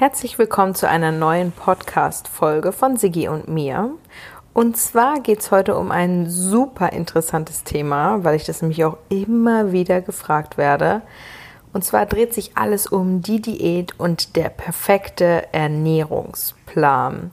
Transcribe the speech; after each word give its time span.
Herzlich 0.00 0.38
willkommen 0.38 0.74
zu 0.74 0.88
einer 0.88 1.12
neuen 1.12 1.52
Podcast-Folge 1.52 2.72
von 2.72 2.96
Siggi 2.96 3.28
und 3.28 3.48
mir. 3.48 3.90
Und 4.54 4.78
zwar 4.78 5.20
geht 5.20 5.40
es 5.40 5.50
heute 5.50 5.76
um 5.76 5.90
ein 5.90 6.30
super 6.30 6.94
interessantes 6.94 7.64
Thema, 7.64 8.24
weil 8.24 8.36
ich 8.36 8.46
das 8.46 8.62
nämlich 8.62 8.82
auch 8.86 8.96
immer 9.10 9.72
wieder 9.72 10.00
gefragt 10.00 10.56
werde. 10.56 11.02
Und 11.74 11.84
zwar 11.84 12.06
dreht 12.06 12.32
sich 12.32 12.56
alles 12.56 12.86
um 12.86 13.20
die 13.20 13.42
Diät 13.42 14.00
und 14.00 14.36
der 14.36 14.48
perfekte 14.48 15.52
Ernährungsplan. 15.52 17.30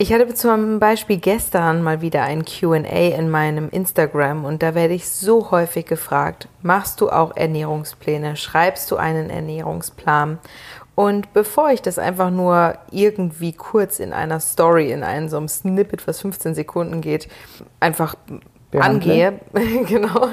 Ich 0.00 0.12
hatte 0.12 0.32
zum 0.32 0.78
Beispiel 0.78 1.16
gestern 1.16 1.82
mal 1.82 2.00
wieder 2.00 2.22
ein 2.22 2.44
QA 2.44 3.16
in 3.16 3.30
meinem 3.30 3.68
Instagram 3.68 4.44
und 4.44 4.62
da 4.62 4.76
werde 4.76 4.94
ich 4.94 5.08
so 5.08 5.50
häufig 5.50 5.86
gefragt, 5.86 6.46
machst 6.62 7.00
du 7.00 7.10
auch 7.10 7.34
Ernährungspläne? 7.34 8.36
Schreibst 8.36 8.92
du 8.92 8.96
einen 8.96 9.28
Ernährungsplan? 9.28 10.38
Und 10.98 11.32
bevor 11.32 11.70
ich 11.70 11.80
das 11.80 11.96
einfach 11.96 12.28
nur 12.28 12.76
irgendwie 12.90 13.52
kurz 13.52 14.00
in 14.00 14.12
einer 14.12 14.40
Story, 14.40 14.90
in 14.90 15.04
einem 15.04 15.28
so 15.28 15.36
einem 15.36 15.46
Snippet, 15.46 16.08
was 16.08 16.20
15 16.22 16.56
Sekunden 16.56 17.00
geht, 17.00 17.28
einfach 17.78 18.16
Behandle. 18.72 19.38
angehe, 19.54 19.84
genau, 19.86 20.26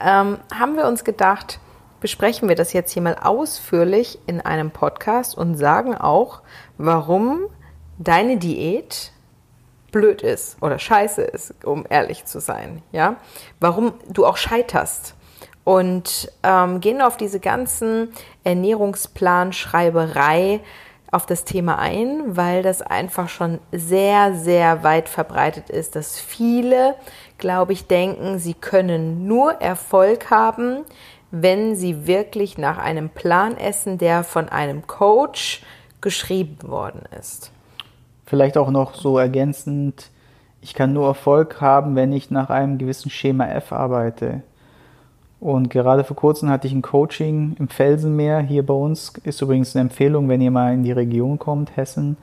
ähm, 0.00 0.38
haben 0.50 0.76
wir 0.76 0.86
uns 0.86 1.04
gedacht, 1.04 1.60
besprechen 2.00 2.48
wir 2.48 2.56
das 2.56 2.72
jetzt 2.72 2.92
hier 2.92 3.02
mal 3.02 3.16
ausführlich 3.20 4.18
in 4.26 4.40
einem 4.40 4.70
Podcast 4.70 5.36
und 5.36 5.56
sagen 5.56 5.94
auch, 5.94 6.40
warum 6.78 7.42
deine 7.98 8.38
Diät 8.38 9.12
blöd 9.92 10.22
ist 10.22 10.56
oder 10.62 10.78
scheiße 10.78 11.20
ist, 11.20 11.66
um 11.66 11.84
ehrlich 11.86 12.24
zu 12.24 12.40
sein, 12.40 12.80
ja, 12.92 13.16
warum 13.60 13.92
du 14.08 14.24
auch 14.24 14.38
scheiterst 14.38 15.17
und 15.68 16.32
ähm, 16.44 16.80
gehen 16.80 17.02
auf 17.02 17.18
diese 17.18 17.40
ganzen 17.40 18.08
Ernährungsplanschreiberei 18.42 20.60
auf 21.10 21.26
das 21.26 21.44
Thema 21.44 21.78
ein, 21.78 22.38
weil 22.38 22.62
das 22.62 22.80
einfach 22.80 23.28
schon 23.28 23.58
sehr, 23.70 24.32
sehr 24.32 24.82
weit 24.82 25.10
verbreitet 25.10 25.68
ist, 25.68 25.94
dass 25.94 26.18
viele, 26.18 26.94
glaube 27.36 27.74
ich, 27.74 27.86
denken, 27.86 28.38
sie 28.38 28.54
können 28.54 29.26
nur 29.26 29.60
Erfolg 29.60 30.30
haben, 30.30 30.86
wenn 31.30 31.76
sie 31.76 32.06
wirklich 32.06 32.56
nach 32.56 32.78
einem 32.78 33.10
Plan 33.10 33.54
essen, 33.54 33.98
der 33.98 34.24
von 34.24 34.48
einem 34.48 34.86
Coach 34.86 35.62
geschrieben 36.00 36.56
worden 36.62 37.02
ist. 37.18 37.52
Vielleicht 38.24 38.56
auch 38.56 38.70
noch 38.70 38.94
so 38.94 39.18
ergänzend, 39.18 40.08
ich 40.62 40.72
kann 40.72 40.94
nur 40.94 41.08
Erfolg 41.08 41.60
haben, 41.60 41.94
wenn 41.94 42.14
ich 42.14 42.30
nach 42.30 42.48
einem 42.48 42.78
gewissen 42.78 43.10
Schema 43.10 43.48
F 43.48 43.72
arbeite. 43.72 44.44
Und 45.40 45.70
gerade 45.70 46.02
vor 46.02 46.16
kurzem 46.16 46.48
hatte 46.50 46.66
ich 46.66 46.72
ein 46.72 46.82
Coaching 46.82 47.54
im 47.58 47.68
Felsenmeer 47.68 48.40
hier 48.40 48.66
bei 48.66 48.74
uns. 48.74 49.12
Ist 49.22 49.40
übrigens 49.40 49.76
eine 49.76 49.82
Empfehlung, 49.82 50.28
wenn 50.28 50.40
ihr 50.40 50.50
mal 50.50 50.74
in 50.74 50.82
die 50.82 50.92
Region 50.92 51.38
kommt, 51.38 51.76
Hessen, 51.76 52.16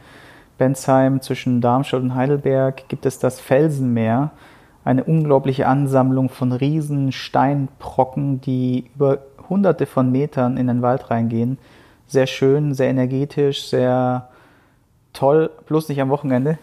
Bensheim, 0.57 1.21
zwischen 1.21 1.61
Darmstadt 1.61 2.01
und 2.01 2.15
Heidelberg, 2.15 2.89
gibt 2.89 3.05
es 3.05 3.19
das 3.19 3.39
Felsenmeer. 3.39 4.31
Eine 4.83 5.03
unglaubliche 5.03 5.67
Ansammlung 5.67 6.29
von 6.29 6.51
riesen 6.51 7.11
Steinbrocken, 7.11 8.41
die 8.41 8.85
über 8.95 9.19
hunderte 9.49 9.85
von 9.85 10.11
Metern 10.11 10.57
in 10.57 10.67
den 10.67 10.81
Wald 10.81 11.09
reingehen. 11.09 11.57
Sehr 12.07 12.27
schön, 12.27 12.73
sehr 12.73 12.89
energetisch, 12.89 13.67
sehr 13.67 14.29
toll, 15.13 15.49
bloß 15.65 15.89
nicht 15.89 16.01
am 16.01 16.09
Wochenende. 16.09 16.59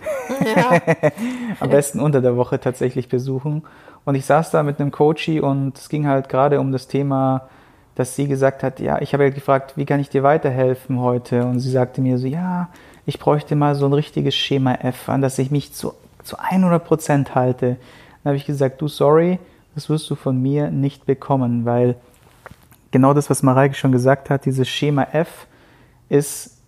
Ja. 0.54 0.80
am 1.60 1.70
besten 1.70 2.00
unter 2.00 2.20
der 2.20 2.36
Woche 2.36 2.60
tatsächlich 2.60 3.08
besuchen. 3.08 3.62
Und 4.04 4.14
ich 4.16 4.26
saß 4.26 4.50
da 4.50 4.62
mit 4.62 4.80
einem 4.80 4.90
Coachy 4.90 5.40
und 5.40 5.78
es 5.78 5.88
ging 5.88 6.06
halt 6.06 6.28
gerade 6.28 6.60
um 6.60 6.72
das 6.72 6.88
Thema, 6.88 7.48
dass 7.94 8.16
sie 8.16 8.26
gesagt 8.26 8.62
hat, 8.62 8.80
ja, 8.80 9.00
ich 9.00 9.12
habe 9.12 9.24
ja 9.24 9.30
gefragt, 9.30 9.76
wie 9.76 9.84
kann 9.84 10.00
ich 10.00 10.08
dir 10.08 10.22
weiterhelfen 10.22 10.98
heute? 10.98 11.44
Und 11.44 11.60
sie 11.60 11.70
sagte 11.70 12.00
mir 12.00 12.18
so, 12.18 12.26
ja, 12.26 12.68
ich 13.06 13.18
bräuchte 13.18 13.54
mal 13.54 13.74
so 13.74 13.86
ein 13.86 13.92
richtiges 13.92 14.34
Schema 14.34 14.74
F, 14.74 15.08
an 15.08 15.22
das 15.22 15.38
ich 15.38 15.50
mich 15.50 15.72
zu, 15.72 15.94
zu 16.22 16.36
100 16.38 16.84
Prozent 16.84 17.34
halte. 17.34 17.76
Dann 18.22 18.30
habe 18.30 18.36
ich 18.36 18.46
gesagt, 18.46 18.80
du, 18.80 18.88
sorry, 18.88 19.38
das 19.74 19.88
wirst 19.88 20.08
du 20.10 20.14
von 20.14 20.40
mir 20.40 20.70
nicht 20.70 21.06
bekommen, 21.06 21.64
weil 21.64 21.96
genau 22.90 23.14
das, 23.14 23.30
was 23.30 23.42
Mareike 23.42 23.74
schon 23.74 23.92
gesagt 23.92 24.30
hat, 24.30 24.46
dieses 24.46 24.68
Schema 24.68 25.06
F 25.12 25.46
ist 26.08 26.58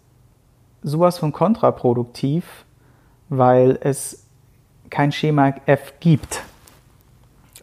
sowas 0.82 1.19
von 1.19 1.32
kontraproduktiv, 1.32 2.64
weil 3.28 3.78
es 3.81 4.26
kein 4.91 5.10
Schema 5.10 5.54
F 5.66 5.94
gibt 6.00 6.42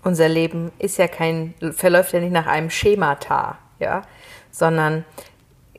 unser 0.03 0.27
Leben 0.27 0.71
ist 0.79 0.97
ja 0.97 1.07
kein, 1.07 1.53
verläuft 1.71 2.13
ja 2.13 2.19
nicht 2.19 2.33
nach 2.33 2.47
einem 2.47 2.69
Schemata, 2.69 3.57
ja, 3.79 4.03
sondern 4.51 5.05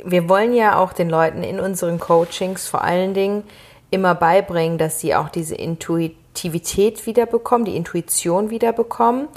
wir 0.05 0.29
wollen 0.29 0.55
ja 0.55 0.79
auch 0.79 0.93
den 0.93 1.11
Leuten 1.11 1.43
in 1.43 1.61
unseren 1.61 1.99
Coachings 1.99 2.69
vor 2.69 2.83
allen 2.83 3.15
Dingen 3.15 3.45
immer 3.91 4.15
beibringen, 4.15 4.79
dass 4.79 5.01
sie 5.01 5.15
auch 5.15 5.29
diese 5.29 5.55
Intuitivität 5.55 7.07
wiederbekommen, 7.07 7.65
die 7.65 7.77
Intuition 7.77 8.51
wiederbekommen 8.51 9.29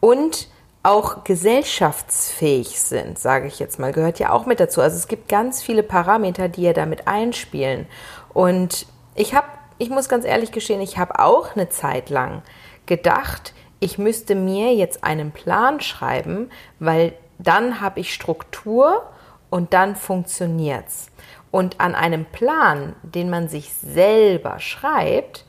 und 0.00 0.48
auch 0.82 1.24
gesellschaftsfähig 1.24 2.80
sind, 2.80 3.18
sage 3.18 3.46
ich 3.46 3.58
jetzt 3.58 3.78
mal, 3.78 3.92
gehört 3.92 4.18
ja 4.18 4.30
auch 4.30 4.46
mit 4.46 4.60
dazu. 4.60 4.80
Also 4.80 4.96
es 4.96 5.08
gibt 5.08 5.28
ganz 5.28 5.62
viele 5.62 5.82
Parameter, 5.82 6.48
die 6.48 6.62
ja 6.62 6.72
damit 6.72 7.06
einspielen. 7.06 7.86
Und 8.32 8.86
ich 9.14 9.34
habe, 9.34 9.46
ich 9.78 9.90
muss 9.90 10.08
ganz 10.08 10.24
ehrlich 10.24 10.52
gestehen, 10.52 10.80
ich 10.80 10.96
habe 10.96 11.18
auch 11.18 11.54
eine 11.54 11.68
Zeit 11.68 12.08
lang 12.08 12.42
gedacht, 12.86 13.52
ich 13.80 13.98
müsste 13.98 14.34
mir 14.34 14.74
jetzt 14.74 15.02
einen 15.02 15.32
Plan 15.32 15.80
schreiben, 15.80 16.50
weil 16.78 17.14
dann 17.38 17.80
habe 17.80 18.00
ich 18.00 18.12
Struktur 18.12 19.02
und 19.48 19.72
dann 19.72 19.96
funktioniert's. 19.96 21.10
Und 21.50 21.80
an 21.80 21.94
einem 21.94 22.26
Plan, 22.26 22.94
den 23.02 23.30
man 23.30 23.48
sich 23.48 23.72
selber 23.72 24.60
schreibt, 24.60 25.44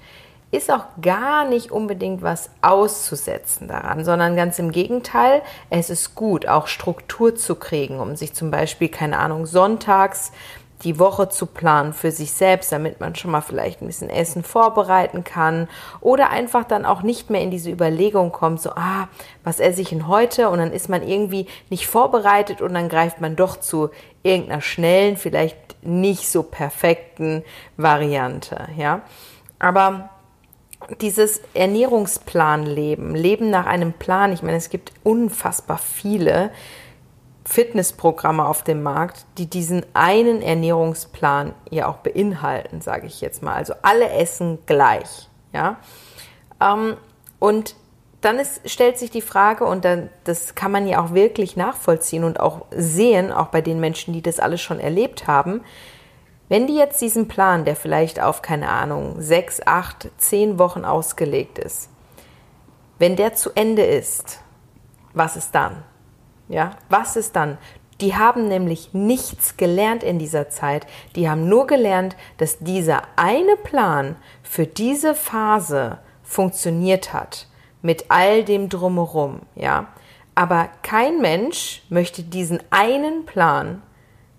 ist 0.50 0.72
auch 0.72 0.86
gar 1.02 1.46
nicht 1.46 1.72
unbedingt 1.72 2.22
was 2.22 2.50
auszusetzen 2.62 3.68
daran, 3.68 4.04
sondern 4.04 4.36
ganz 4.36 4.60
im 4.60 4.72
Gegenteil, 4.72 5.42
es 5.70 5.90
ist 5.90 6.16
gut, 6.16 6.48
auch 6.48 6.68
Struktur 6.68 7.36
zu 7.36 7.56
kriegen, 7.56 8.00
um 8.00 8.16
sich 8.16 8.34
zum 8.34 8.52
Beispiel, 8.52 8.90
keine 8.90 9.20
Ahnung, 9.20 9.46
sonntags 9.46 10.34
die 10.84 11.00
Woche 11.00 11.30
zu 11.30 11.46
planen 11.46 11.94
für 11.94 12.12
sich 12.12 12.32
selbst, 12.32 12.72
damit 12.72 13.00
man 13.00 13.16
schon 13.16 13.32
mal 13.32 13.42
vielleicht 13.42 13.82
ein 13.82 13.88
bisschen 13.88 14.10
Essen 14.10 14.44
vorbereiten 14.44 15.24
kann 15.24 15.68
oder 16.00 16.30
einfach 16.30 16.64
dann 16.64 16.86
auch 16.86 17.04
nicht 17.04 17.30
mehr 17.30 17.42
in 17.42 17.52
diese 17.52 17.70
Überlegung 17.70 18.32
kommt, 18.32 18.62
so, 18.62 18.72
ah, 18.72 19.08
was 19.44 19.60
esse 19.60 19.82
ich 19.82 19.90
denn 19.90 20.08
heute? 20.08 20.50
Und 20.50 20.60
dann 20.60 20.72
ist 20.72 20.90
man 20.90 21.08
irgendwie 21.08 21.48
nicht 21.70 21.88
vorbereitet 21.88 22.62
und 22.62 22.74
dann 22.74 22.90
greift 22.90 23.22
man 23.22 23.36
doch 23.36 23.58
zu 23.58 23.90
irgendeiner 24.24 24.62
schnellen, 24.62 25.18
vielleicht 25.18 25.58
nicht 25.84 26.30
so 26.30 26.44
perfekten 26.44 27.44
Variante, 27.78 28.68
ja. 28.78 29.02
Aber 29.60 30.10
dieses 31.00 31.42
Ernährungsplanleben, 31.54 33.16
Leben 33.16 33.50
nach 33.50 33.66
einem 33.66 33.94
Plan, 33.94 34.34
ich 34.34 34.42
meine, 34.42 34.58
es 34.58 34.70
gibt 34.70 34.92
unfassbar 35.04 35.78
viele, 35.78 36.52
Fitnessprogramme 37.46 38.46
auf 38.46 38.64
dem 38.64 38.84
Markt, 38.84 39.26
die 39.38 39.48
diesen 39.48 39.86
einen 39.94 40.42
Ernährungsplan 40.42 41.54
ja 41.70 41.88
auch 41.88 41.98
beinhalten, 41.98 42.82
sage 42.82 43.08
ich 43.08 43.22
jetzt 43.22 43.42
mal. 43.42 43.56
Also 43.56 43.74
alle 43.82 44.10
essen 44.12 44.60
gleich, 44.66 45.30
ja. 45.54 45.78
Ähm, 46.62 46.98
und 47.40 47.76
dann 48.22 48.38
ist, 48.38 48.70
stellt 48.70 49.00
sich 49.00 49.10
die 49.10 49.22
Frage, 49.22 49.66
und 49.66 49.84
dann, 49.84 50.10
das 50.24 50.54
kann 50.54 50.72
man 50.72 50.88
ja 50.88 51.04
auch 51.04 51.14
wirklich 51.14 51.58
nachvollziehen 51.58 52.24
und 52.24 52.40
auch 52.40 52.66
sehen, 52.70 53.32
auch 53.32 53.48
bei 53.48 53.62
den 53.62 53.80
Menschen, 53.80 54.14
die 54.14 54.22
das 54.22 54.40
alles 54.40 54.62
schon 54.62 54.80
erlebt 54.80 55.26
haben, 55.26 55.62
wenn 56.48 56.68
die 56.68 56.76
jetzt 56.76 57.02
diesen 57.02 57.28
Plan, 57.28 57.66
der 57.66 57.76
vielleicht 57.76 58.22
auf, 58.22 58.42
keine 58.42 58.70
Ahnung, 58.70 59.16
sechs, 59.20 59.66
acht, 59.66 60.10
zehn 60.18 60.60
Wochen 60.60 60.86
ausgelegt 60.86 61.58
ist, 61.58 61.90
wenn 63.00 63.16
der 63.16 63.34
zu 63.34 63.52
Ende 63.56 63.84
ist, 63.84 64.42
was 65.14 65.36
ist 65.36 65.56
dann? 65.56 65.84
Ja, 66.52 66.72
was 66.90 67.16
ist 67.16 67.38
dann? 67.38 67.58
Die 68.02 68.16
haben 68.16 68.48
nämlich 68.48 68.94
nichts 68.94 69.56
gelernt 69.56 70.04
in 70.04 70.20
dieser 70.20 70.50
Zeit. 70.50 70.86
Die 71.16 71.30
haben 71.30 71.48
nur 71.48 71.66
gelernt, 71.66 72.18
dass 72.38 72.60
dieser 72.60 73.04
eine 73.16 73.56
Plan 73.56 74.18
für 74.44 74.68
diese 74.68 75.16
Phase 75.16 76.00
funktioniert 76.24 77.14
hat. 77.14 77.48
Mit 77.82 78.06
all 78.10 78.44
dem 78.44 78.70
drumherum, 78.70 79.42
ja. 79.56 79.88
Aber 80.36 80.70
kein 80.84 81.22
Mensch 81.22 81.84
möchte 81.90 82.22
diesen 82.24 82.60
einen 82.70 83.26
Plan 83.26 83.82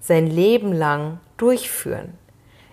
sein 0.01 0.27
Leben 0.27 0.73
lang 0.73 1.19
durchführen. 1.39 2.19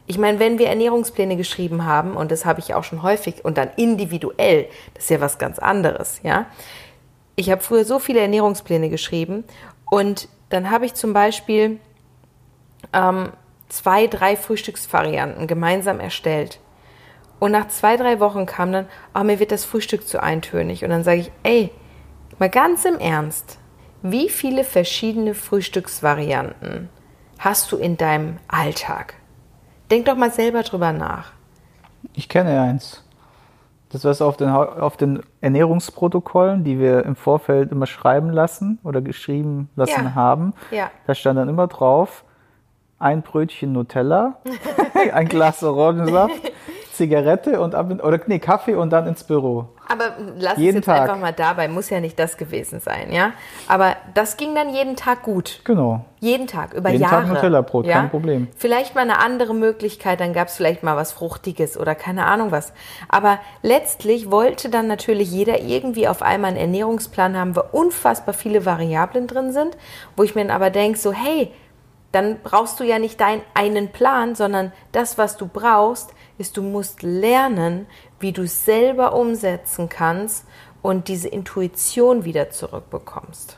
Ich 0.06 0.18
meine, 0.18 0.40
wenn 0.40 0.60
wir 0.60 0.68
Ernährungspläne 0.68 1.38
geschrieben 1.38 1.86
haben, 1.86 2.18
und 2.18 2.32
das 2.32 2.44
habe 2.44 2.60
ich 2.60 2.74
auch 2.74 2.84
schon 2.84 3.04
häufig, 3.04 3.46
und 3.46 3.58
dann 3.58 3.70
individuell, 3.78 4.68
das 4.96 5.06
ist 5.06 5.10
ja 5.12 5.22
was 5.22 5.38
ganz 5.38 5.60
anderes, 5.60 6.20
ja. 6.24 6.48
Ich 7.40 7.50
habe 7.50 7.62
früher 7.62 7.86
so 7.86 8.00
viele 8.00 8.20
Ernährungspläne 8.20 8.90
geschrieben 8.90 9.46
und 9.90 10.28
dann 10.50 10.72
habe 10.72 10.86
ich 10.86 10.94
zum 10.96 11.14
Beispiel 11.14 11.80
ähm, 12.92 13.32
zwei, 13.70 14.08
drei 14.08 14.36
Frühstücksvarianten 14.36 15.48
gemeinsam 15.48 16.02
erstellt. 16.02 16.60
Und 17.40 17.54
nach 17.54 17.70
zwei, 17.70 17.96
drei 17.96 18.20
Wochen 18.20 18.46
kam 18.46 18.74
dann, 18.74 18.88
oh, 19.16 19.24
mir 19.24 19.40
wird 19.40 19.54
das 19.54 19.64
Frühstück 19.64 20.06
zu 20.06 20.22
eintönig. 20.22 20.84
Und 20.84 20.90
dann 20.90 21.06
sage 21.06 21.22
ich, 21.22 21.32
ey, 21.44 21.72
mal 22.40 22.50
ganz 22.50 22.84
im 22.84 23.00
Ernst, 23.00 23.58
wie 24.02 24.28
viele 24.28 24.66
verschiedene 24.66 25.34
Frühstücksvarianten 25.34 26.90
hast 27.38 27.72
du 27.72 27.78
in 27.78 27.96
deinem 27.96 28.36
Alltag? 28.50 29.14
Denk 29.90 30.08
doch 30.08 30.18
mal 30.18 30.34
selber 30.34 30.64
drüber 30.64 30.92
nach. 30.92 31.32
Ich 32.16 32.28
kenne 32.28 32.62
eins. 32.62 33.02
Das 33.92 34.06
was 34.06 34.22
auf 34.22 34.38
den, 34.38 34.50
auf 34.50 34.98
den 34.98 35.22
Ernährungsprotokollen, 35.42 36.64
die 36.64 36.80
wir 36.80 37.06
im 37.06 37.16
Vorfeld 37.16 37.72
immer 37.72 37.88
schreiben 37.88 38.30
lassen 38.30 38.78
oder 38.84 39.02
geschrieben 39.02 39.70
lassen 39.76 40.04
Ja. 40.06 40.16
haben. 40.16 40.54
Ja. 40.70 40.92
Da 41.08 41.16
stand 41.16 41.40
dann 41.40 41.50
immer 41.50 41.68
drauf, 41.68 42.24
ein 43.00 43.22
Brötchen 43.24 43.72
Nutella, 43.74 44.36
ein 45.14 45.28
Glas 45.28 45.64
Orangensaft, 45.64 46.49
Zigarette 47.00 47.62
und 47.62 47.76
ab 47.76 47.90
in, 47.90 48.02
oder 48.02 48.20
nee, 48.28 48.40
Kaffee 48.40 48.76
und 48.76 48.90
dann 48.90 49.08
ins 49.08 49.24
Büro. 49.24 49.70
Aber 49.88 50.18
lass 50.38 50.58
Jeden 50.58 50.70
es 50.70 50.76
jetzt 50.76 50.86
Tag. 50.86 51.02
einfach 51.02 51.18
mal 51.18 51.32
dabei, 51.32 51.70
muss 51.70 51.90
ja 51.90 52.00
nicht 52.02 52.20
das 52.20 52.36
gewesen 52.36 52.82
sein, 52.82 53.12
ja. 53.12 53.32
Aber 53.68 53.96
das 54.14 54.36
ging 54.36 54.54
dann 54.54 54.70
jeden 54.70 54.98
Tag 54.98 55.24
gut. 55.24 55.62
Genau. 55.64 56.06
Jeden 56.20 56.46
Tag, 56.46 56.74
über 56.74 56.90
Jeden 56.90 57.04
Tag 57.04 57.24
Jahre. 57.24 57.34
Nutella-Brot, 57.34 57.86
ja? 57.86 57.94
kein 57.94 58.10
Problem. 58.10 58.50
Vielleicht 58.58 58.96
mal 58.96 59.02
eine 59.02 59.20
andere 59.20 59.56
Möglichkeit, 59.56 60.20
dann 60.20 60.34
gab 60.34 60.50
es 60.50 60.58
vielleicht 60.58 60.84
mal 60.84 60.98
was 60.98 61.14
Fruchtiges 61.14 61.78
oder 61.78 61.96
keine 61.96 62.26
Ahnung 62.26 62.52
was. 62.52 62.74
Aber 63.08 63.40
letztlich 63.62 64.30
wollte 64.30 64.70
dann 64.70 64.88
natürlich 64.88 65.32
jeder 65.32 65.62
irgendwie 65.62 66.08
auf 66.08 66.22
einmal 66.22 66.50
einen 66.50 66.60
Ernährungsplan 66.60 67.38
haben, 67.38 67.56
wo 67.56 67.62
unfassbar 67.72 68.34
viele 68.34 68.66
Variablen 68.66 69.26
drin 69.26 69.54
sind, 69.54 69.78
wo 70.18 70.24
ich 70.24 70.36
mir 70.36 70.46
dann 70.46 70.56
aber 70.56 70.70
denke, 70.70 71.00
so 71.00 71.14
hey, 71.14 71.52
dann 72.12 72.40
brauchst 72.44 72.80
du 72.80 72.84
ja 72.84 73.00
nicht 73.00 73.20
deinen 73.22 73.42
einen 73.54 73.90
Plan, 73.90 74.36
sondern 74.36 74.72
das, 74.92 75.18
was 75.18 75.38
du 75.38 75.48
brauchst, 75.48 76.12
ist, 76.40 76.58
du 76.58 76.64
musst 76.64 77.04
lernen, 77.04 77.86
wie 78.20 78.32
du 78.32 78.48
selber 78.48 79.14
umsetzen 79.14 79.90
kannst 79.90 80.46
und 80.82 81.08
diese 81.08 81.28
Intuition 81.28 82.24
wieder 82.26 82.50
zurückbekommst. 82.50 83.58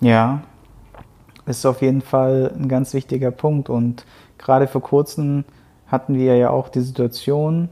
Ja, 0.00 0.42
ist 1.46 1.66
auf 1.66 1.82
jeden 1.82 2.02
Fall 2.02 2.52
ein 2.56 2.68
ganz 2.68 2.94
wichtiger 2.94 3.30
Punkt. 3.30 3.68
Und 3.68 4.04
gerade 4.38 4.66
vor 4.66 4.82
kurzem 4.82 5.44
hatten 5.86 6.14
wir 6.14 6.36
ja 6.36 6.50
auch 6.50 6.68
die 6.68 6.80
Situation, 6.80 7.68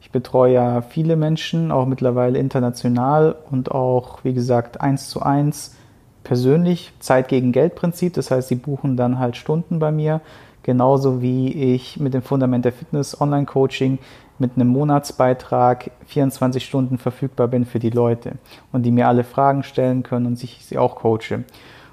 ich 0.00 0.10
betreue 0.10 0.54
ja 0.54 0.82
viele 0.82 1.16
Menschen, 1.16 1.70
auch 1.70 1.86
mittlerweile 1.86 2.38
international 2.38 3.36
und 3.50 3.70
auch, 3.70 4.24
wie 4.24 4.34
gesagt, 4.34 4.80
eins 4.80 5.08
zu 5.08 5.22
eins 5.22 5.76
persönlich, 6.24 6.92
Zeit 6.98 7.28
gegen 7.28 7.52
Geld 7.52 7.74
Prinzip. 7.74 8.14
Das 8.14 8.30
heißt, 8.30 8.48
sie 8.48 8.56
buchen 8.56 8.96
dann 8.96 9.18
halt 9.18 9.36
Stunden 9.36 9.78
bei 9.78 9.92
mir, 9.92 10.20
genauso 10.62 11.22
wie 11.22 11.74
ich 11.74 11.98
mit 11.98 12.14
dem 12.14 12.22
Fundament 12.22 12.64
der 12.64 12.72
Fitness 12.72 13.20
Online 13.20 13.46
Coaching 13.46 13.98
mit 14.38 14.52
einem 14.56 14.68
Monatsbeitrag 14.68 15.90
24 16.06 16.64
Stunden 16.64 16.98
verfügbar 16.98 17.48
bin 17.48 17.64
für 17.64 17.78
die 17.78 17.90
Leute 17.90 18.32
und 18.72 18.82
die 18.82 18.90
mir 18.90 19.08
alle 19.08 19.24
Fragen 19.24 19.62
stellen 19.62 20.02
können 20.02 20.26
und 20.26 20.42
ich 20.42 20.64
sie 20.64 20.78
auch 20.78 20.96
coache. 20.96 21.44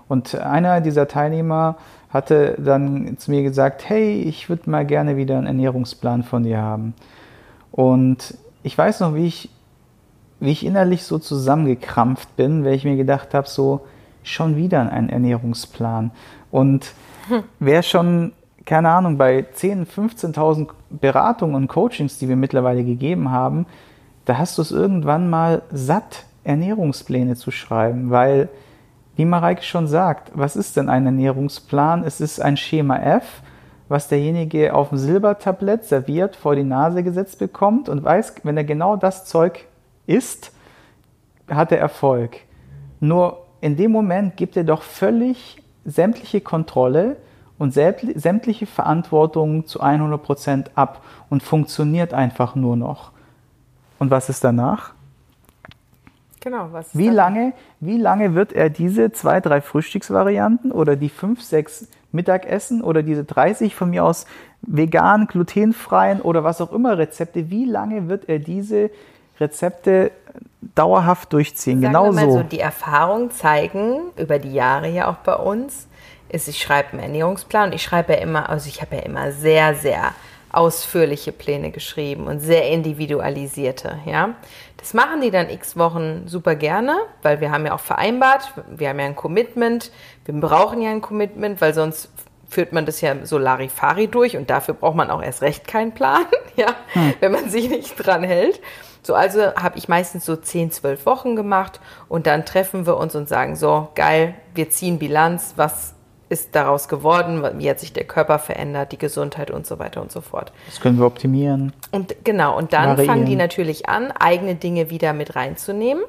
Und 0.07 0.35
einer 0.35 0.81
dieser 0.81 1.07
Teilnehmer 1.07 1.77
hatte 2.09 2.55
dann 2.57 3.17
zu 3.17 3.29
mir 3.29 3.43
gesagt, 3.43 3.87
hey, 3.87 4.21
ich 4.21 4.49
würde 4.49 4.69
mal 4.69 4.85
gerne 4.85 5.15
wieder 5.15 5.37
einen 5.37 5.45
Ernährungsplan 5.45 6.23
von 6.23 6.43
dir 6.43 6.57
haben. 6.57 6.95
Und 7.71 8.35
ich 8.63 8.75
weiß 8.75 9.01
noch, 9.01 9.13
wie 9.13 9.27
ich, 9.27 9.49
wie 10.39 10.51
ich 10.51 10.65
innerlich 10.65 11.03
so 11.03 11.19
zusammengekrampft 11.19 12.35
bin, 12.35 12.65
weil 12.65 12.73
ich 12.73 12.83
mir 12.83 12.97
gedacht 12.97 13.35
habe, 13.35 13.47
so 13.47 13.81
schon 14.23 14.55
wieder 14.55 14.91
ein 14.91 15.09
Ernährungsplan. 15.09 16.11
Und 16.49 16.93
wer 17.59 17.83
schon, 17.83 18.33
keine 18.69 18.89
Ahnung, 18.89 19.17
bei 19.17 19.39
10.000, 19.39 19.87
15.000 20.35 20.67
Beratungen 20.91 21.55
und 21.55 21.67
Coachings, 21.67 22.19
die 22.19 22.29
wir 22.29 22.35
mittlerweile 22.35 22.83
gegeben 22.83 23.31
haben, 23.31 23.65
da 24.25 24.37
hast 24.37 24.59
du 24.59 24.61
es 24.61 24.71
irgendwann 24.71 25.27
mal 25.27 25.63
satt, 25.71 26.25
Ernährungspläne 26.43 27.35
zu 27.35 27.49
schreiben, 27.49 28.11
weil, 28.11 28.47
wie 29.15 29.25
Mareike 29.25 29.63
schon 29.63 29.87
sagt, 29.87 30.31
was 30.35 30.55
ist 30.55 30.77
denn 30.77 30.87
ein 30.87 31.07
Ernährungsplan? 31.07 32.03
Es 32.03 32.21
ist 32.21 32.39
ein 32.39 32.57
Schema 32.57 32.97
F, 32.97 33.41
was 33.87 34.07
derjenige 34.07 34.75
auf 34.75 34.89
dem 34.89 34.99
Silbertablett 34.99 35.85
serviert 35.85 36.35
vor 36.35 36.55
die 36.55 36.63
Nase 36.63 37.01
gesetzt 37.01 37.39
bekommt 37.39 37.89
und 37.89 38.03
weiß, 38.03 38.35
wenn 38.43 38.55
er 38.55 38.65
genau 38.65 38.97
das 38.97 39.25
Zeug 39.25 39.65
isst, 40.05 40.51
hat 41.49 41.71
er 41.71 41.79
Erfolg. 41.79 42.37
Nur 42.99 43.47
in 43.61 43.77
dem 43.77 43.91
Moment 43.91 44.37
gibt 44.37 44.55
er 44.55 44.63
doch 44.63 44.83
völlig 44.83 45.57
sämtliche 45.85 46.39
Kontrolle 46.39 47.17
und 47.59 47.75
sämtli- 47.75 48.17
sämtliche 48.17 48.65
Verantwortung 48.65 49.67
zu 49.67 49.83
100% 49.83 50.71
ab 50.73 51.03
und 51.29 51.43
funktioniert 51.43 52.13
einfach 52.15 52.55
nur 52.55 52.75
noch. 52.75 53.11
Und 53.99 54.09
was 54.09 54.29
ist 54.29 54.43
danach? 54.43 54.93
Genau, 56.39 56.69
was 56.71 56.97
Wie 56.97 57.09
lange, 57.09 57.53
wie 57.81 57.97
lange 57.97 58.33
wird 58.33 58.53
er 58.53 58.69
diese 58.69 59.11
zwei, 59.11 59.41
drei 59.41 59.61
Frühstücksvarianten 59.61 60.71
oder 60.71 60.95
die 60.95 61.09
fünf, 61.09 61.43
sechs 61.43 61.87
Mittagessen 62.11 62.81
oder 62.81 63.03
diese 63.03 63.25
30 63.25 63.75
von 63.75 63.89
mir 63.89 64.05
aus 64.05 64.25
vegan, 64.61 65.27
glutenfreien 65.27 66.21
oder 66.21 66.43
was 66.43 66.61
auch 66.61 66.71
immer 66.71 66.97
Rezepte, 66.97 67.49
wie 67.49 67.65
lange 67.65 68.07
wird 68.07 68.29
er 68.29 68.39
diese 68.39 68.89
Rezepte 69.39 70.11
dauerhaft 70.75 71.33
durchziehen? 71.33 71.81
Sagen 71.81 71.93
genau 71.93 72.05
wir 72.05 72.13
mal 72.13 72.25
so. 72.25 72.37
so, 72.37 72.43
die 72.43 72.59
Erfahrungen 72.59 73.31
zeigen 73.31 73.99
über 74.17 74.39
die 74.39 74.53
Jahre 74.53 74.89
ja 74.89 75.09
auch 75.09 75.17
bei 75.17 75.35
uns, 75.35 75.87
ist, 76.29 76.47
ich 76.47 76.61
schreibe 76.61 76.93
einen 76.93 77.01
Ernährungsplan. 77.01 77.73
Ich 77.73 77.83
schreibe 77.83 78.13
ja 78.13 78.19
immer, 78.19 78.49
also 78.49 78.67
ich 78.67 78.81
habe 78.81 78.97
ja 78.97 79.01
immer 79.03 79.31
sehr, 79.31 79.75
sehr 79.75 80.13
ausführliche 80.51 81.31
Pläne 81.31 81.71
geschrieben 81.71 82.27
und 82.27 82.39
sehr 82.39 82.69
individualisierte, 82.69 83.99
ja. 84.05 84.35
Das 84.77 84.93
machen 84.93 85.21
die 85.21 85.29
dann 85.29 85.49
x 85.49 85.77
Wochen 85.77 86.27
super 86.27 86.55
gerne, 86.55 86.95
weil 87.21 87.41
wir 87.41 87.51
haben 87.51 87.65
ja 87.65 87.73
auch 87.73 87.81
vereinbart, 87.81 88.53
wir 88.67 88.89
haben 88.89 88.99
ja 88.99 89.05
ein 89.05 89.15
Commitment, 89.15 89.91
wir 90.25 90.33
brauchen 90.39 90.81
ja 90.81 90.89
ein 90.89 91.01
Commitment, 91.01 91.59
weil 91.61 91.73
sonst 91.73 92.09
führt 92.49 92.71
man 92.73 92.85
das 92.85 93.01
ja 93.01 93.13
so 93.25 93.37
Larifari 93.37 94.07
durch 94.07 94.37
und 94.37 94.49
dafür 94.49 94.73
braucht 94.73 94.95
man 94.95 95.11
auch 95.11 95.21
erst 95.21 95.41
recht 95.41 95.67
keinen 95.67 95.91
Plan, 95.91 96.25
ja, 96.55 96.75
wenn 97.19 97.31
man 97.31 97.49
sich 97.49 97.69
nicht 97.69 97.95
dran 97.95 98.23
hält. 98.23 98.59
So, 99.03 99.13
also 99.15 99.53
habe 99.55 99.77
ich 99.77 99.87
meistens 99.87 100.25
so 100.25 100.35
10, 100.35 100.71
12 100.71 101.05
Wochen 101.05 101.35
gemacht 101.35 101.79
und 102.07 102.25
dann 102.25 102.45
treffen 102.45 102.85
wir 102.85 102.97
uns 102.97 103.15
und 103.15 103.29
sagen 103.29 103.55
so, 103.55 103.89
geil, 103.95 104.33
wir 104.55 104.69
ziehen 104.69 104.97
Bilanz, 104.97 105.53
was 105.55 105.93
ist 106.29 106.55
daraus 106.55 106.87
geworden, 106.87 107.43
wie 107.57 107.69
hat 107.69 107.79
sich 107.79 107.91
der 107.91 108.03
Körper 108.05 108.37
verändert, 108.39 108.91
die 108.91 108.97
Gesundheit 108.97 109.49
und 109.51 109.65
so 109.65 109.79
weiter 109.79 110.01
und 110.01 110.11
so 110.11 110.21
fort. 110.21 110.51
Das 110.67 110.79
können 110.79 110.99
wir 110.99 111.05
optimieren. 111.07 111.73
Und 111.91 112.15
genau, 112.23 112.55
und 112.57 112.71
dann 112.73 112.89
Variieren. 112.89 113.05
fangen 113.07 113.25
die 113.25 113.35
natürlich 113.35 113.89
an, 113.89 114.11
eigene 114.11 114.55
Dinge 114.55 114.89
wieder 114.91 115.13
mit 115.13 115.35
reinzunehmen, 115.35 116.03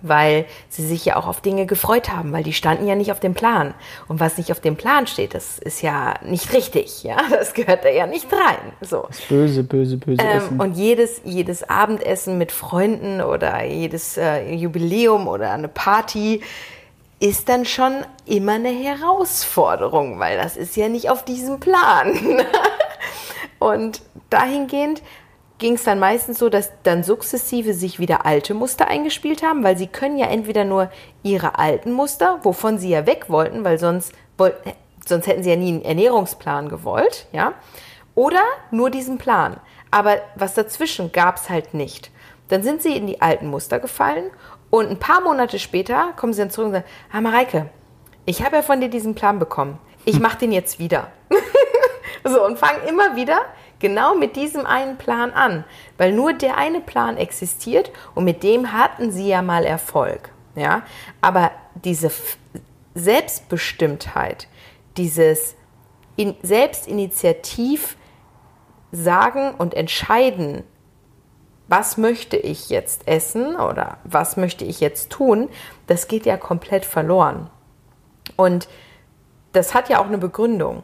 weil 0.00 0.46
sie 0.68 0.86
sich 0.86 1.04
ja 1.04 1.16
auch 1.16 1.26
auf 1.26 1.40
Dinge 1.40 1.66
gefreut 1.66 2.10
haben, 2.10 2.32
weil 2.32 2.44
die 2.44 2.52
standen 2.52 2.86
ja 2.86 2.94
nicht 2.94 3.10
auf 3.12 3.20
dem 3.20 3.34
Plan. 3.34 3.74
Und 4.08 4.20
was 4.20 4.38
nicht 4.38 4.50
auf 4.52 4.60
dem 4.60 4.76
Plan 4.76 5.06
steht, 5.08 5.34
das 5.34 5.58
ist 5.58 5.82
ja 5.82 6.14
nicht 6.24 6.52
richtig, 6.52 7.02
ja, 7.02 7.16
das 7.30 7.52
gehört 7.52 7.84
da 7.84 7.88
ja 7.88 8.06
nicht 8.06 8.26
rein. 8.32 8.72
So. 8.80 9.04
Das 9.08 9.20
böse, 9.22 9.64
böse, 9.64 9.96
böse 9.96 10.22
Ähm, 10.22 10.38
Essen. 10.38 10.60
und 10.60 10.72
jedes, 10.76 11.20
jedes 11.24 11.68
Abendessen 11.68 12.38
mit 12.38 12.52
Freunden 12.52 13.20
oder 13.20 13.64
jedes 13.64 14.16
äh, 14.16 14.54
Jubiläum 14.54 15.26
oder 15.28 15.50
eine 15.52 15.68
Party 15.68 16.42
ist 17.22 17.48
dann 17.48 17.64
schon 17.64 18.04
immer 18.26 18.54
eine 18.54 18.70
Herausforderung, 18.70 20.18
weil 20.18 20.36
das 20.36 20.56
ist 20.56 20.74
ja 20.74 20.88
nicht 20.88 21.08
auf 21.08 21.24
diesem 21.24 21.60
Plan. 21.60 22.18
und 23.60 24.02
dahingehend 24.28 25.02
ging 25.58 25.74
es 25.74 25.84
dann 25.84 26.00
meistens 26.00 26.40
so, 26.40 26.48
dass 26.48 26.72
dann 26.82 27.04
sukzessive 27.04 27.74
sich 27.74 28.00
wieder 28.00 28.26
alte 28.26 28.54
Muster 28.54 28.88
eingespielt 28.88 29.44
haben, 29.44 29.62
weil 29.62 29.78
sie 29.78 29.86
können 29.86 30.18
ja 30.18 30.26
entweder 30.26 30.64
nur 30.64 30.90
ihre 31.22 31.60
alten 31.60 31.92
Muster, 31.92 32.40
wovon 32.42 32.78
sie 32.78 32.88
ja 32.88 33.06
weg 33.06 33.26
wollten, 33.28 33.62
weil 33.62 33.78
sonst, 33.78 34.12
sonst 35.06 35.28
hätten 35.28 35.44
sie 35.44 35.50
ja 35.50 35.56
nie 35.56 35.74
einen 35.74 35.84
Ernährungsplan 35.84 36.68
gewollt, 36.68 37.28
ja, 37.30 37.54
oder 38.16 38.42
nur 38.72 38.90
diesen 38.90 39.18
Plan. 39.18 39.58
Aber 39.92 40.16
was 40.34 40.54
dazwischen 40.54 41.12
gab 41.12 41.36
es 41.36 41.48
halt 41.48 41.72
nicht. 41.72 42.10
Dann 42.48 42.64
sind 42.64 42.82
sie 42.82 42.96
in 42.96 43.06
die 43.06 43.22
alten 43.22 43.46
Muster 43.46 43.78
gefallen 43.78 44.24
und 44.72 44.88
ein 44.88 44.98
paar 44.98 45.20
Monate 45.20 45.58
später 45.58 46.14
kommen 46.16 46.32
sie 46.32 46.40
dann 46.40 46.50
zurück 46.50 46.68
und 46.68 46.72
sagen, 46.72 46.86
ah 47.12 47.20
Mareike, 47.20 47.68
ich 48.24 48.42
habe 48.42 48.56
ja 48.56 48.62
von 48.62 48.80
dir 48.80 48.88
diesen 48.88 49.14
Plan 49.14 49.38
bekommen. 49.38 49.78
Ich 50.06 50.18
mache 50.18 50.38
den 50.38 50.50
jetzt 50.50 50.78
wieder. 50.78 51.12
So, 52.24 52.46
und 52.46 52.56
fangen 52.56 52.86
immer 52.86 53.16
wieder 53.16 53.40
genau 53.80 54.14
mit 54.14 54.36
diesem 54.36 54.64
einen 54.64 54.96
Plan 54.96 55.32
an, 55.32 55.64
weil 55.98 56.12
nur 56.12 56.32
der 56.32 56.56
eine 56.56 56.80
Plan 56.80 57.16
existiert 57.16 57.90
und 58.14 58.22
mit 58.22 58.44
dem 58.44 58.72
hatten 58.72 59.10
sie 59.10 59.26
ja 59.26 59.42
mal 59.42 59.64
Erfolg. 59.64 60.30
Ja? 60.54 60.82
Aber 61.20 61.50
diese 61.74 62.12
Selbstbestimmtheit, 62.94 64.46
dieses 64.96 65.56
in 66.14 66.36
Selbstinitiativ 66.42 67.96
sagen 68.92 69.54
und 69.58 69.74
entscheiden, 69.74 70.62
was 71.72 71.96
möchte 71.96 72.36
ich 72.36 72.68
jetzt 72.68 73.08
essen 73.08 73.56
oder 73.56 73.96
was 74.04 74.36
möchte 74.36 74.62
ich 74.62 74.80
jetzt 74.80 75.08
tun, 75.08 75.48
das 75.86 76.06
geht 76.06 76.26
ja 76.26 76.36
komplett 76.36 76.84
verloren. 76.84 77.48
Und 78.36 78.68
das 79.52 79.72
hat 79.72 79.88
ja 79.88 79.98
auch 79.98 80.06
eine 80.06 80.18
Begründung. 80.18 80.82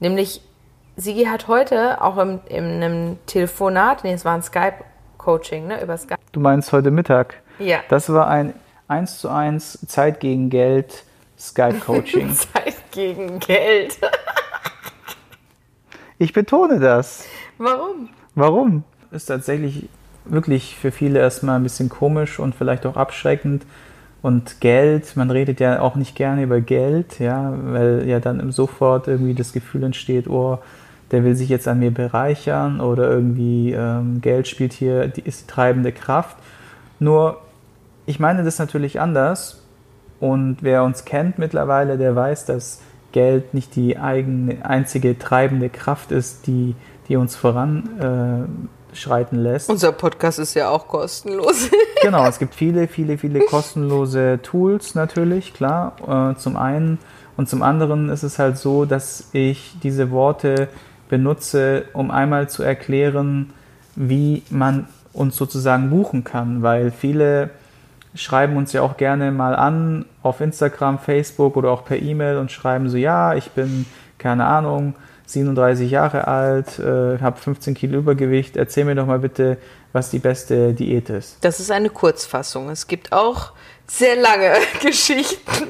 Nämlich, 0.00 0.42
Sigi 0.96 1.24
hat 1.24 1.48
heute 1.48 2.02
auch 2.02 2.18
im, 2.18 2.40
in 2.46 2.64
einem 2.64 3.16
Telefonat, 3.24 4.04
nee, 4.04 4.12
es 4.12 4.26
war 4.26 4.34
ein 4.34 4.42
Skype-Coaching, 4.42 5.66
ne, 5.66 5.82
über 5.82 5.96
Skype. 5.96 6.20
Du 6.32 6.40
meinst 6.40 6.70
heute 6.70 6.90
Mittag. 6.90 7.40
Ja. 7.58 7.78
Das 7.88 8.12
war 8.12 8.28
ein 8.28 8.52
1 8.88 9.18
zu 9.18 9.30
1 9.30 9.86
Zeit 9.88 10.20
gegen 10.20 10.50
Geld 10.50 11.04
Skype-Coaching. 11.38 12.34
Zeit 12.52 12.76
gegen 12.90 13.38
Geld. 13.38 13.98
Ich 16.18 16.34
betone 16.34 16.80
das. 16.80 17.24
Warum? 17.56 18.10
Warum? 18.34 18.84
Ist 19.14 19.26
tatsächlich 19.26 19.88
wirklich 20.24 20.76
für 20.76 20.90
viele 20.90 21.20
erstmal 21.20 21.56
ein 21.56 21.62
bisschen 21.62 21.88
komisch 21.88 22.40
und 22.40 22.54
vielleicht 22.54 22.84
auch 22.84 22.96
abschreckend. 22.96 23.64
Und 24.22 24.60
Geld, 24.60 25.16
man 25.16 25.30
redet 25.30 25.60
ja 25.60 25.80
auch 25.80 25.94
nicht 25.94 26.16
gerne 26.16 26.42
über 26.42 26.60
Geld, 26.60 27.20
ja, 27.20 27.54
weil 27.62 28.08
ja 28.08 28.18
dann 28.18 28.50
sofort 28.50 29.06
irgendwie 29.06 29.34
das 29.34 29.52
Gefühl 29.52 29.84
entsteht, 29.84 30.28
oh, 30.28 30.58
der 31.12 31.22
will 31.22 31.36
sich 31.36 31.48
jetzt 31.48 31.68
an 31.68 31.78
mir 31.78 31.92
bereichern 31.92 32.80
oder 32.80 33.08
irgendwie 33.08 33.72
ähm, 33.72 34.20
Geld 34.20 34.48
spielt 34.48 34.72
hier, 34.72 35.06
die, 35.06 35.20
ist 35.20 35.42
die 35.42 35.46
treibende 35.46 35.92
Kraft. 35.92 36.36
Nur, 36.98 37.38
ich 38.06 38.18
meine 38.18 38.42
das 38.42 38.58
natürlich 38.58 39.00
anders. 39.00 39.62
Und 40.18 40.58
wer 40.62 40.82
uns 40.82 41.04
kennt 41.04 41.38
mittlerweile, 41.38 41.98
der 41.98 42.16
weiß, 42.16 42.46
dass 42.46 42.80
Geld 43.12 43.54
nicht 43.54 43.76
die 43.76 43.96
eigene, 43.96 44.64
einzige 44.64 45.16
treibende 45.16 45.68
Kraft 45.68 46.10
ist, 46.10 46.48
die, 46.48 46.74
die 47.08 47.14
uns 47.14 47.36
voranschreiten 47.36 48.64
äh, 48.64 48.68
lässt. 49.42 49.70
Unser 49.70 49.92
Podcast 49.92 50.38
ist 50.38 50.54
ja 50.54 50.70
auch 50.70 50.88
kostenlos. 50.88 51.70
genau, 52.02 52.26
es 52.26 52.38
gibt 52.38 52.54
viele, 52.54 52.88
viele, 52.88 53.18
viele 53.18 53.40
kostenlose 53.40 54.40
Tools 54.42 54.94
natürlich, 54.94 55.54
klar. 55.54 56.32
Äh, 56.34 56.38
zum 56.38 56.56
einen. 56.56 56.98
Und 57.36 57.48
zum 57.48 57.62
anderen 57.62 58.08
ist 58.08 58.22
es 58.22 58.38
halt 58.38 58.58
so, 58.58 58.84
dass 58.84 59.28
ich 59.32 59.74
diese 59.82 60.10
Worte 60.10 60.68
benutze, 61.08 61.84
um 61.92 62.10
einmal 62.10 62.48
zu 62.48 62.62
erklären, 62.62 63.52
wie 63.96 64.42
man 64.50 64.86
uns 65.12 65.36
sozusagen 65.36 65.90
buchen 65.90 66.24
kann, 66.24 66.62
weil 66.62 66.90
viele 66.90 67.50
schreiben 68.14 68.56
uns 68.56 68.72
ja 68.72 68.82
auch 68.82 68.96
gerne 68.96 69.32
mal 69.32 69.56
an 69.56 70.04
auf 70.22 70.40
Instagram, 70.40 70.98
Facebook 70.98 71.56
oder 71.56 71.70
auch 71.70 71.84
per 71.84 72.00
E-Mail 72.00 72.38
und 72.38 72.52
schreiben 72.52 72.88
so, 72.88 72.96
ja, 72.96 73.34
ich 73.34 73.50
bin, 73.50 73.86
keine 74.18 74.46
Ahnung, 74.46 74.94
37 75.26 75.90
Jahre 75.90 76.26
alt, 76.28 76.78
äh, 76.78 77.18
habe 77.18 77.38
15 77.38 77.74
Kilo 77.74 77.98
Übergewicht, 77.98 78.56
erzähl 78.56 78.84
mir 78.84 78.94
doch 78.94 79.06
mal 79.06 79.18
bitte, 79.18 79.58
was 79.92 80.10
die 80.10 80.18
beste 80.18 80.74
Diät 80.74 81.08
ist. 81.08 81.38
Das 81.42 81.60
ist 81.60 81.70
eine 81.70 81.88
Kurzfassung. 81.88 82.68
Es 82.68 82.86
gibt 82.86 83.12
auch 83.12 83.52
sehr 83.86 84.16
lange 84.16 84.52
Geschichten. 84.82 85.68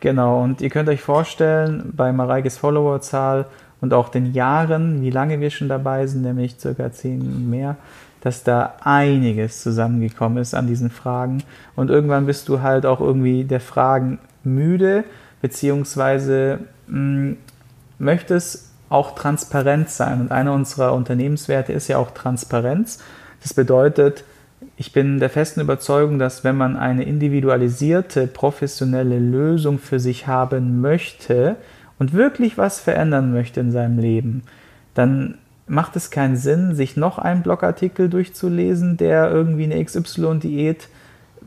Genau, 0.00 0.42
und 0.42 0.62
ihr 0.62 0.70
könnt 0.70 0.88
euch 0.88 1.02
vorstellen, 1.02 1.92
bei 1.94 2.10
Mareikes 2.12 2.56
Followerzahl 2.56 3.46
und 3.82 3.92
auch 3.92 4.08
den 4.08 4.32
Jahren, 4.32 5.02
wie 5.02 5.10
lange 5.10 5.40
wir 5.40 5.50
schon 5.50 5.68
dabei 5.68 6.06
sind, 6.06 6.22
nämlich 6.22 6.56
circa 6.58 6.90
zehn 6.90 7.50
mehr, 7.50 7.76
dass 8.22 8.44
da 8.44 8.76
einiges 8.82 9.62
zusammengekommen 9.62 10.38
ist 10.38 10.54
an 10.54 10.66
diesen 10.66 10.90
Fragen. 10.90 11.42
Und 11.76 11.90
irgendwann 11.90 12.26
bist 12.26 12.48
du 12.48 12.62
halt 12.62 12.86
auch 12.86 13.00
irgendwie 13.00 13.44
der 13.44 13.60
Fragen 13.60 14.18
müde, 14.42 15.04
beziehungsweise 15.42 16.60
mh, 16.86 16.96
hm, 16.96 17.36
möchtest 17.98 18.69
auch 18.90 19.14
transparent 19.14 19.88
sein. 19.88 20.20
Und 20.20 20.32
einer 20.32 20.52
unserer 20.52 20.92
Unternehmenswerte 20.92 21.72
ist 21.72 21.88
ja 21.88 21.96
auch 21.96 22.10
Transparenz. 22.10 22.98
Das 23.42 23.54
bedeutet, 23.54 24.24
ich 24.76 24.92
bin 24.92 25.18
der 25.18 25.30
festen 25.30 25.60
Überzeugung, 25.62 26.18
dass 26.18 26.44
wenn 26.44 26.58
man 26.58 26.76
eine 26.76 27.04
individualisierte, 27.04 28.26
professionelle 28.26 29.18
Lösung 29.18 29.78
für 29.78 29.98
sich 29.98 30.26
haben 30.26 30.82
möchte, 30.82 31.56
und 32.00 32.14
wirklich 32.14 32.58
was 32.58 32.80
verändern 32.80 33.30
möchte 33.32 33.60
in 33.60 33.70
seinem 33.70 33.98
Leben, 33.98 34.42
dann 34.94 35.36
macht 35.68 35.94
es 35.94 36.10
keinen 36.10 36.36
Sinn, 36.36 36.74
sich 36.74 36.96
noch 36.96 37.18
einen 37.18 37.42
Blogartikel 37.42 38.08
durchzulesen, 38.08 38.96
der 38.96 39.30
irgendwie 39.30 39.64
eine 39.64 39.84
XY-Diät 39.84 40.88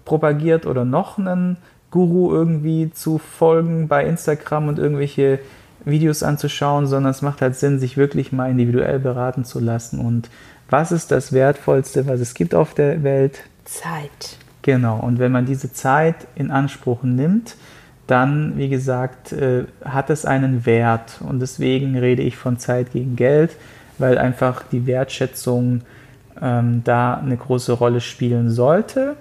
propagiert 0.05 0.67
oder 0.67 0.85
noch 0.85 1.17
einen 1.17 1.57
Guru 1.89 2.31
irgendwie 2.31 2.91
zu 2.91 3.17
folgen 3.17 3.87
bei 3.87 4.05
Instagram 4.05 4.67
und 4.67 4.79
irgendwelche 4.79 5.39
Videos 5.85 6.23
anzuschauen, 6.23 6.87
sondern 6.87 7.11
es 7.11 7.21
macht 7.21 7.41
halt 7.41 7.55
Sinn, 7.55 7.79
sich 7.79 7.97
wirklich 7.97 8.31
mal 8.31 8.49
individuell 8.49 8.99
beraten 8.99 9.45
zu 9.45 9.59
lassen. 9.59 9.99
Und 9.99 10.29
was 10.69 10.91
ist 10.91 11.11
das 11.11 11.33
Wertvollste, 11.33 12.07
was 12.07 12.19
es 12.19 12.33
gibt 12.33 12.55
auf 12.55 12.73
der 12.73 13.03
Welt? 13.03 13.41
Zeit. 13.65 14.37
Genau. 14.61 14.99
Und 14.99 15.19
wenn 15.19 15.31
man 15.31 15.45
diese 15.45 15.71
Zeit 15.73 16.15
in 16.35 16.51
Anspruch 16.51 17.03
nimmt, 17.03 17.55
dann, 18.07 18.57
wie 18.57 18.69
gesagt, 18.69 19.31
äh, 19.31 19.65
hat 19.83 20.09
es 20.09 20.25
einen 20.25 20.65
Wert. 20.65 21.19
Und 21.21 21.39
deswegen 21.39 21.97
rede 21.97 22.21
ich 22.21 22.35
von 22.35 22.57
Zeit 22.57 22.91
gegen 22.91 23.15
Geld, 23.15 23.55
weil 23.97 24.17
einfach 24.17 24.63
die 24.71 24.85
Wertschätzung 24.85 25.81
ähm, 26.41 26.81
da 26.83 27.15
eine 27.15 27.37
große 27.37 27.73
Rolle 27.73 28.01
spielen 28.01 28.49
sollte 28.49 29.15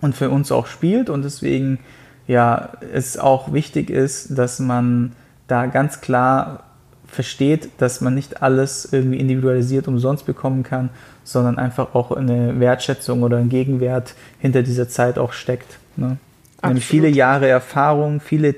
und 0.00 0.16
für 0.16 0.30
uns 0.30 0.50
auch 0.50 0.66
spielt. 0.66 1.10
Und 1.10 1.22
deswegen, 1.22 1.78
ja, 2.26 2.70
es 2.92 3.18
auch 3.18 3.52
wichtig 3.52 3.90
ist, 3.90 4.36
dass 4.36 4.58
man 4.58 5.12
da 5.46 5.66
ganz 5.66 6.00
klar 6.00 6.64
versteht, 7.06 7.68
dass 7.78 8.00
man 8.00 8.14
nicht 8.14 8.42
alles 8.42 8.90
irgendwie 8.90 9.18
individualisiert 9.18 9.86
umsonst 9.86 10.24
bekommen 10.24 10.62
kann, 10.62 10.88
sondern 11.24 11.58
einfach 11.58 11.94
auch 11.94 12.10
eine 12.10 12.58
Wertschätzung 12.58 13.22
oder 13.22 13.36
ein 13.36 13.50
Gegenwert 13.50 14.14
hinter 14.38 14.62
dieser 14.62 14.88
Zeit 14.88 15.18
auch 15.18 15.32
steckt. 15.32 15.78
Ne? 15.96 16.16
Nämlich 16.64 16.86
viele 16.86 17.08
Jahre 17.08 17.48
Erfahrung, 17.48 18.20
viele 18.20 18.54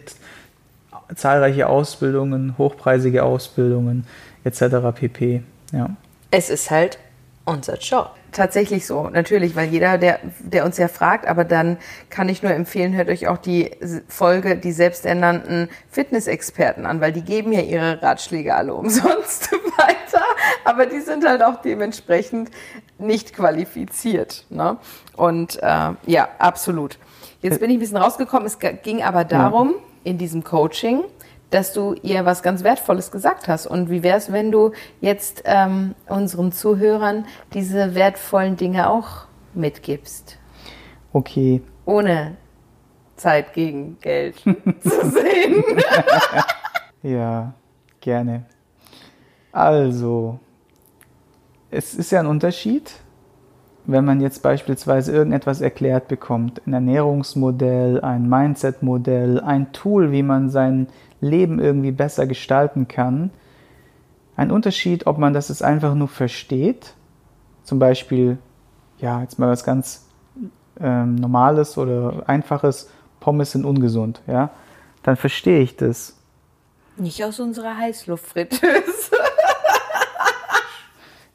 zahlreiche 1.14 1.69
Ausbildungen, 1.69 2.57
hochpreisige 2.57 3.25
Ausbildungen 3.25 4.07
etc. 4.45 4.76
pp. 4.95 5.43
Ja. 5.73 5.91
Es 6.31 6.50
ist 6.50 6.71
halt 6.71 6.99
unser 7.45 7.79
Job. 7.79 8.11
Tatsächlich 8.35 8.85
so, 8.85 9.11
natürlich, 9.11 9.55
weil 9.55 9.69
jeder, 9.69 9.97
der, 9.97 10.19
der 10.41 10.64
uns 10.64 10.76
ja 10.76 10.88
fragt, 10.88 11.29
aber 11.29 11.45
dann 11.45 11.79
kann 12.11 12.29
ich 12.29 12.43
nur 12.43 12.50
empfehlen, 12.50 12.93
hört 12.93 13.09
euch 13.09 13.29
auch 13.29 13.38
die 13.38 13.71
Folge, 14.09 14.57
die 14.57 14.73
selbsternannten 14.73 15.69
Fitnessexperten 15.88 16.85
an, 16.85 17.00
weil 17.00 17.12
die 17.12 17.23
geben 17.23 17.53
ja 17.53 17.61
ihre 17.61 18.03
Ratschläge 18.03 18.57
alle 18.57 18.75
umsonst 18.75 19.53
weiter, 19.53 20.25
aber 20.64 20.87
die 20.87 20.99
sind 20.99 21.25
halt 21.25 21.45
auch 21.45 21.62
dementsprechend 21.62 22.50
nicht 22.99 23.35
qualifiziert. 23.35 24.47
Ne? 24.50 24.79
Und 25.17 25.62
äh, 25.62 25.93
ja, 26.07 26.29
absolut. 26.41 26.99
Jetzt 27.41 27.61
bin 27.61 27.71
ich 27.71 27.76
ein 27.76 27.81
bisschen 27.81 27.99
rausgekommen. 27.99 28.47
Es 28.47 28.59
ging 28.59 29.05
aber 29.05 29.23
darum, 29.23 29.75
in 30.03 30.19
diesem 30.19 30.43
Coaching, 30.43 31.05
dass 31.54 31.73
du 31.73 31.94
ihr 32.02 32.25
was 32.25 32.42
ganz 32.42 32.64
Wertvolles 32.64 33.12
gesagt 33.12 33.46
hast. 33.46 33.68
Und 33.68 33.88
wie 33.88 34.02
wäre 34.02 34.18
es, 34.18 34.32
wenn 34.32 34.50
du 34.50 34.73
jetzt 35.00 35.42
ähm, 35.44 35.94
unseren 36.08 36.50
Zuhörern 36.50 37.26
diese 37.52 37.94
wertvollen 37.94 38.56
Dinge 38.56 38.90
auch 38.90 39.26
mitgibst? 39.54 40.37
Okay. 41.12 41.62
Ohne 41.87 42.37
Zeit 43.14 43.52
gegen 43.52 44.00
Geld 44.00 44.38
zu 44.38 44.50
sehen. 45.11 45.62
ja, 47.04 47.54
gerne. 48.00 48.46
Also, 49.52 50.40
es 51.70 51.94
ist 51.94 52.11
ja 52.11 52.18
ein 52.18 52.26
Unterschied, 52.26 52.90
wenn 53.87 54.04
man 54.04 54.20
jetzt 54.20 54.42
beispielsweise 54.42 55.12
irgendetwas 55.12 55.61
erklärt 55.61 56.08
bekommt, 56.08 56.62
ein 56.66 56.73
Ernährungsmodell, 56.73 58.00
ein 58.00 58.28
Mindset-Modell, 58.28 59.38
ein 59.38 59.73
Tool, 59.73 60.11
wie 60.11 60.25
man 60.25 60.50
sein 60.50 60.88
Leben 61.25 61.59
irgendwie 61.59 61.93
besser 61.93 62.26
gestalten 62.26 62.88
kann, 62.88 63.31
ein 64.37 64.50
Unterschied, 64.50 65.07
ob 65.07 65.19
man 65.19 65.33
das 65.33 65.49
jetzt 65.49 65.62
einfach 65.62 65.95
nur 65.95 66.09
versteht, 66.09 66.95
zum 67.62 67.78
Beispiel, 67.78 68.38
ja, 68.99 69.21
jetzt 69.23 69.38
mal 69.38 69.49
was 69.49 69.64
ganz 69.64 70.07
ähm, 70.81 71.14
Normales 71.14 71.78
oder 71.78 72.25
Einfaches, 72.26 72.90
Pommes 73.21 73.52
sind 73.52 73.64
ungesund, 73.64 74.21
ja, 74.26 74.50
dann 75.02 75.16
verstehe 75.16 75.61
ich 75.61 75.76
das. 75.76 76.16
Nicht 76.97 77.25
aus 77.25 77.40
unserer 77.40 77.76
Heißluftfritteuse. 77.76 79.11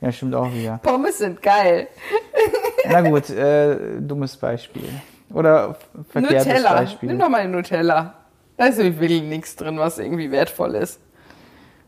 ja, 0.02 0.12
stimmt 0.12 0.36
auch 0.36 0.52
wieder. 0.54 0.80
Pommes 0.84 1.18
sind 1.18 1.42
geil. 1.42 1.88
Na 2.90 3.02
gut, 3.02 3.30
äh, 3.30 4.00
dummes 4.00 4.38
Beispiel. 4.38 4.90
Oder 5.34 5.78
verkehrtes 6.10 6.48
Nutella. 6.48 6.74
Beispiel. 6.74 7.10
Nimm 7.10 7.20
doch 7.20 7.30
mal 7.30 7.48
Nutella. 7.48 8.19
Da 8.60 8.66
ist 8.66 8.78
wirklich 8.78 9.24
nichts 9.24 9.56
drin, 9.56 9.78
was 9.78 10.00
irgendwie 10.00 10.32
wertvoll 10.32 10.76
ist. 10.76 11.00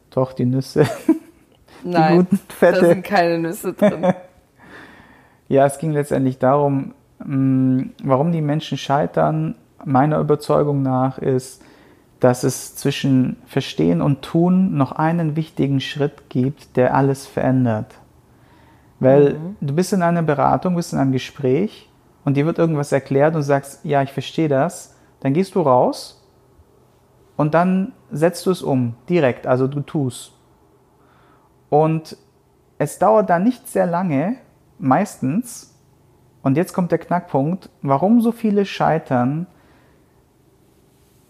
Doch, 0.09 0.31
die 0.31 0.45
Nüsse. 0.45 0.85
Nein, 1.83 2.11
die 2.11 2.17
guten 2.17 2.39
Fette. 2.47 2.79
da 2.79 2.87
sind 2.87 3.03
keine 3.03 3.39
Nüsse 3.39 3.73
drin. 3.73 4.13
ja, 5.49 5.65
es 5.65 5.79
ging 5.79 5.91
letztendlich 5.91 6.39
darum, 6.39 6.93
mh, 7.19 7.87
warum 8.05 8.31
die 8.31 8.39
Menschen 8.39 8.77
scheitern. 8.77 9.55
Meiner 9.83 10.19
Überzeugung 10.19 10.81
nach 10.81 11.17
ist, 11.17 11.61
dass 12.21 12.45
es 12.45 12.77
zwischen 12.77 13.35
Verstehen 13.47 14.01
und 14.01 14.21
Tun 14.21 14.77
noch 14.77 14.93
einen 14.93 15.35
wichtigen 15.35 15.81
Schritt 15.81 16.29
gibt, 16.29 16.77
der 16.77 16.95
alles 16.95 17.27
verändert. 17.27 17.95
Weil 19.01 19.33
mhm. 19.33 19.57
du 19.59 19.75
bist 19.75 19.91
in 19.91 20.03
einer 20.03 20.23
Beratung, 20.23 20.75
bist 20.75 20.93
in 20.93 20.99
einem 20.99 21.11
Gespräch 21.11 21.89
und 22.23 22.37
dir 22.37 22.45
wird 22.45 22.59
irgendwas 22.59 22.93
erklärt 22.93 23.35
und 23.35 23.41
sagst, 23.41 23.83
ja, 23.83 24.01
ich 24.03 24.13
verstehe 24.13 24.47
das. 24.47 24.95
Dann 25.19 25.33
gehst 25.33 25.53
du 25.55 25.59
raus 25.59 26.19
und 27.37 27.53
dann 27.53 27.93
setzt 28.11 28.45
du 28.45 28.51
es 28.51 28.61
um, 28.61 28.95
direkt, 29.09 29.47
also 29.47 29.67
du 29.67 29.81
tust. 29.81 30.33
Und 31.69 32.17
es 32.77 32.99
dauert 32.99 33.29
dann 33.29 33.43
nicht 33.43 33.67
sehr 33.67 33.85
lange, 33.85 34.35
meistens, 34.79 35.73
und 36.43 36.57
jetzt 36.57 36.73
kommt 36.73 36.91
der 36.91 36.99
Knackpunkt, 36.99 37.69
warum 37.81 38.21
so 38.21 38.31
viele 38.31 38.65
scheitern, 38.65 39.47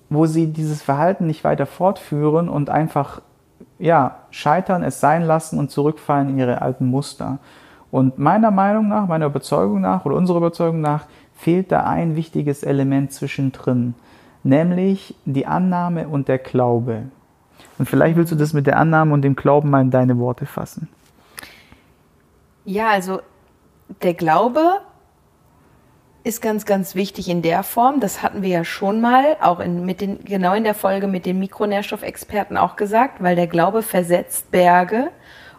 wo 0.10 0.26
sie 0.26 0.48
dieses 0.48 0.82
Verhalten 0.82 1.28
nicht 1.28 1.44
weiter 1.44 1.66
fortführen 1.66 2.50
und 2.50 2.70
einfach 2.70 3.22
ja, 3.80 4.18
scheitern, 4.30 4.84
es 4.84 5.00
sein 5.00 5.24
lassen 5.24 5.58
und 5.58 5.72
zurückfallen 5.72 6.30
in 6.30 6.38
ihre 6.38 6.62
alten 6.62 6.86
Muster. 6.86 7.40
Und 7.90 8.20
meiner 8.20 8.52
Meinung 8.52 8.88
nach, 8.88 9.08
meiner 9.08 9.26
Überzeugung 9.26 9.82
nach 9.82 10.06
oder 10.06 10.16
unserer 10.16 10.38
Überzeugung 10.38 10.82
nach, 10.82 11.06
fehlt 11.34 11.72
da 11.72 11.84
ein 11.84 12.16
wichtiges 12.16 12.64
Element 12.64 13.12
zwischendrin, 13.12 13.96
nämlich 14.44 15.16
die 15.26 15.46
Annahme 15.46 16.08
und 16.08 16.28
der 16.28 16.38
Glaube. 16.38 17.04
Und 17.78 17.88
vielleicht 17.88 18.16
willst 18.16 18.32
du 18.32 18.36
das 18.36 18.54
mit 18.54 18.68
der 18.68 18.78
Annahme 18.78 19.14
und 19.14 19.22
dem 19.22 19.36
Glauben 19.36 19.70
mal 19.70 19.82
in 19.82 19.92
deine 19.92 20.18
Worte 20.18 20.46
fassen. 20.46 20.88
Ja, 22.66 22.90
also 22.90 23.22
der 24.04 24.14
Glaube 24.14 24.82
ist 26.24 26.42
ganz, 26.42 26.66
ganz 26.66 26.94
wichtig 26.94 27.30
in 27.30 27.42
der 27.42 27.64
Form. 27.64 28.00
Das 28.00 28.22
hatten 28.22 28.42
wir 28.42 28.50
ja 28.50 28.64
schon 28.64 29.02
mal, 29.02 29.38
auch 29.42 29.60
in, 29.60 29.86
mit 29.86 30.02
den, 30.02 30.24
genau 30.24 30.54
in 30.54 30.64
der 30.64 30.76
Folge 30.76 31.08
mit 31.08 31.26
den 31.26 31.40
Mikronährstoffexperten 31.40 32.58
auch 32.58 32.76
gesagt, 32.76 33.24
weil 33.24 33.36
der 33.36 33.48
Glaube 33.48 33.82
versetzt 33.82 34.52
Berge 34.52 35.10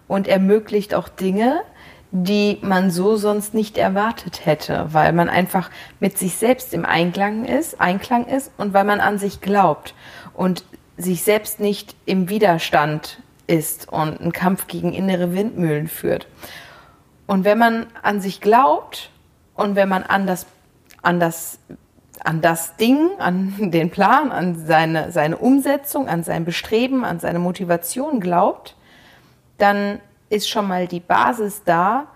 und 0.07 0.29
ermöglicht 0.29 0.95
auch 0.95 1.09
Dinge, 1.09 1.63
die 2.15 2.59
man 2.61 2.91
so 2.91 3.17
sonst 3.17 3.55
nicht 3.55 3.79
erwartet 3.79 4.45
hätte, 4.45 4.87
weil 4.91 5.15
man 5.15 5.31
einfach 5.31 5.71
mit 5.99 6.19
sich 6.19 6.37
selbst 6.37 6.75
im 6.75 6.85
Einklang 6.85 7.47
ist, 7.47 7.81
Einklang 7.81 8.27
ist 8.27 8.53
und 8.59 8.75
weil 8.75 8.85
man 8.85 9.01
an 9.01 9.19
sich 9.19 9.41
glaubt 9.41 9.95
und 10.35 10.65
sich 10.99 11.23
selbst 11.23 11.59
nicht 11.59 11.97
im 12.05 12.29
Widerstand 12.29 13.23
ist 13.47 13.91
und 13.91 14.21
einen 14.21 14.33
Kampf 14.33 14.67
gegen 14.67 14.93
innere 14.93 15.35
Windmühlen 15.35 15.89
führt. 15.89 16.29
Und 17.27 17.45
wenn 17.45 17.57
man 17.57 17.87
an 18.03 18.21
sich 18.21 18.43
glaubt 18.43 19.11
und 19.55 19.75
wenn 19.75 19.89
man 19.89 20.03
an 20.03 20.27
das, 20.27 20.47
an 21.01 21.19
das, 21.19 21.59
an 22.23 22.43
das 22.43 22.77
Ding, 22.77 23.09
an 23.19 23.55
den 23.71 23.89
Plan, 23.89 24.31
an 24.31 24.67
seine, 24.67 25.13
seine 25.13 25.39
Umsetzung, 25.39 26.09
an 26.09 26.25
sein 26.25 26.45
Bestreben, 26.45 27.07
an 27.07 27.21
seine 27.21 27.39
Motivation 27.39 28.21
glaubt, 28.21 28.77
dann 29.57 30.01
ist 30.33 30.49
schon 30.49 30.67
mal 30.67 30.87
die 30.87 31.01
Basis 31.01 31.63
da, 31.65 32.07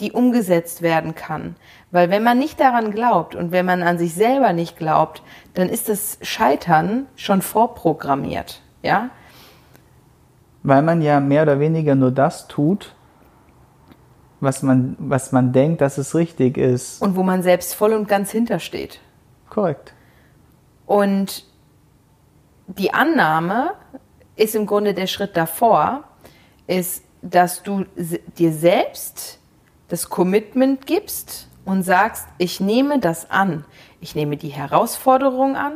die 0.00 0.12
umgesetzt 0.12 0.82
werden 0.82 1.14
kann. 1.14 1.56
Weil 1.90 2.10
wenn 2.10 2.22
man 2.22 2.38
nicht 2.38 2.60
daran 2.60 2.92
glaubt 2.92 3.34
und 3.34 3.50
wenn 3.50 3.66
man 3.66 3.82
an 3.82 3.98
sich 3.98 4.14
selber 4.14 4.52
nicht 4.52 4.76
glaubt, 4.76 5.22
dann 5.54 5.68
ist 5.68 5.88
das 5.88 6.18
Scheitern 6.22 7.06
schon 7.16 7.42
vorprogrammiert, 7.42 8.60
ja? 8.82 9.10
Weil 10.62 10.82
man 10.82 11.00
ja 11.00 11.20
mehr 11.20 11.42
oder 11.42 11.58
weniger 11.58 11.94
nur 11.94 12.10
das 12.10 12.48
tut, 12.48 12.94
was 14.40 14.62
man, 14.62 14.96
was 14.98 15.32
man 15.32 15.52
denkt, 15.52 15.80
dass 15.80 15.98
es 15.98 16.14
richtig 16.14 16.58
ist. 16.58 17.00
Und 17.00 17.16
wo 17.16 17.22
man 17.22 17.42
selbst 17.42 17.74
voll 17.74 17.92
und 17.92 18.06
ganz 18.06 18.30
hintersteht. 18.30 19.00
Korrekt. 19.48 19.94
Und 20.84 21.44
die 22.66 22.92
Annahme 22.92 23.72
ist 24.34 24.54
im 24.54 24.66
Grunde 24.66 24.92
der 24.92 25.06
Schritt 25.06 25.36
davor, 25.36 26.04
ist, 26.66 27.05
dass 27.30 27.62
du 27.62 27.84
dir 28.38 28.52
selbst 28.52 29.38
das 29.88 30.08
Commitment 30.08 30.86
gibst 30.86 31.48
und 31.64 31.82
sagst, 31.82 32.26
ich 32.38 32.60
nehme 32.60 32.98
das 32.98 33.30
an. 33.30 33.64
Ich 34.00 34.14
nehme 34.14 34.36
die 34.36 34.48
Herausforderung 34.48 35.56
an. 35.56 35.72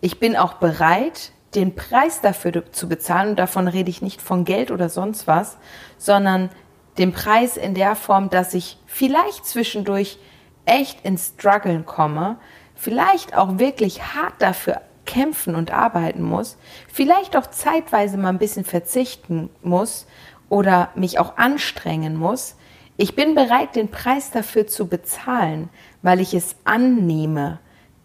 Ich 0.00 0.18
bin 0.18 0.36
auch 0.36 0.54
bereit, 0.54 1.32
den 1.54 1.74
Preis 1.74 2.20
dafür 2.20 2.70
zu 2.72 2.88
bezahlen. 2.88 3.30
Und 3.30 3.38
davon 3.38 3.68
rede 3.68 3.90
ich 3.90 4.02
nicht 4.02 4.20
von 4.20 4.44
Geld 4.44 4.70
oder 4.70 4.88
sonst 4.88 5.26
was, 5.26 5.56
sondern 5.98 6.50
den 6.98 7.12
Preis 7.12 7.56
in 7.56 7.74
der 7.74 7.96
Form, 7.96 8.30
dass 8.30 8.54
ich 8.54 8.78
vielleicht 8.86 9.46
zwischendurch 9.46 10.18
echt 10.64 11.04
ins 11.04 11.34
Struggeln 11.36 11.86
komme, 11.86 12.36
vielleicht 12.74 13.36
auch 13.36 13.58
wirklich 13.58 14.14
hart 14.14 14.34
dafür 14.38 14.80
kämpfen 15.04 15.54
und 15.54 15.70
arbeiten 15.70 16.22
muss, 16.22 16.58
vielleicht 16.92 17.36
auch 17.36 17.46
zeitweise 17.46 18.16
mal 18.16 18.30
ein 18.30 18.38
bisschen 18.38 18.64
verzichten 18.64 19.50
muss 19.62 20.06
oder 20.48 20.90
mich 20.94 21.18
auch 21.18 21.36
anstrengen 21.36 22.16
muss. 22.16 22.56
Ich 22.96 23.14
bin 23.14 23.34
bereit, 23.34 23.76
den 23.76 23.90
Preis 23.90 24.30
dafür 24.30 24.66
zu 24.66 24.86
bezahlen, 24.86 25.68
weil 26.02 26.20
ich 26.20 26.34
es 26.34 26.56
annehme, 26.64 27.58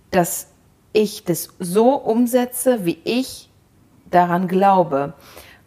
dass 0.09 0.47
ich 0.93 1.23
das 1.23 1.49
so 1.59 1.95
umsetze, 1.95 2.85
wie 2.85 2.99
ich 3.03 3.49
daran 4.09 4.47
glaube. 4.47 5.13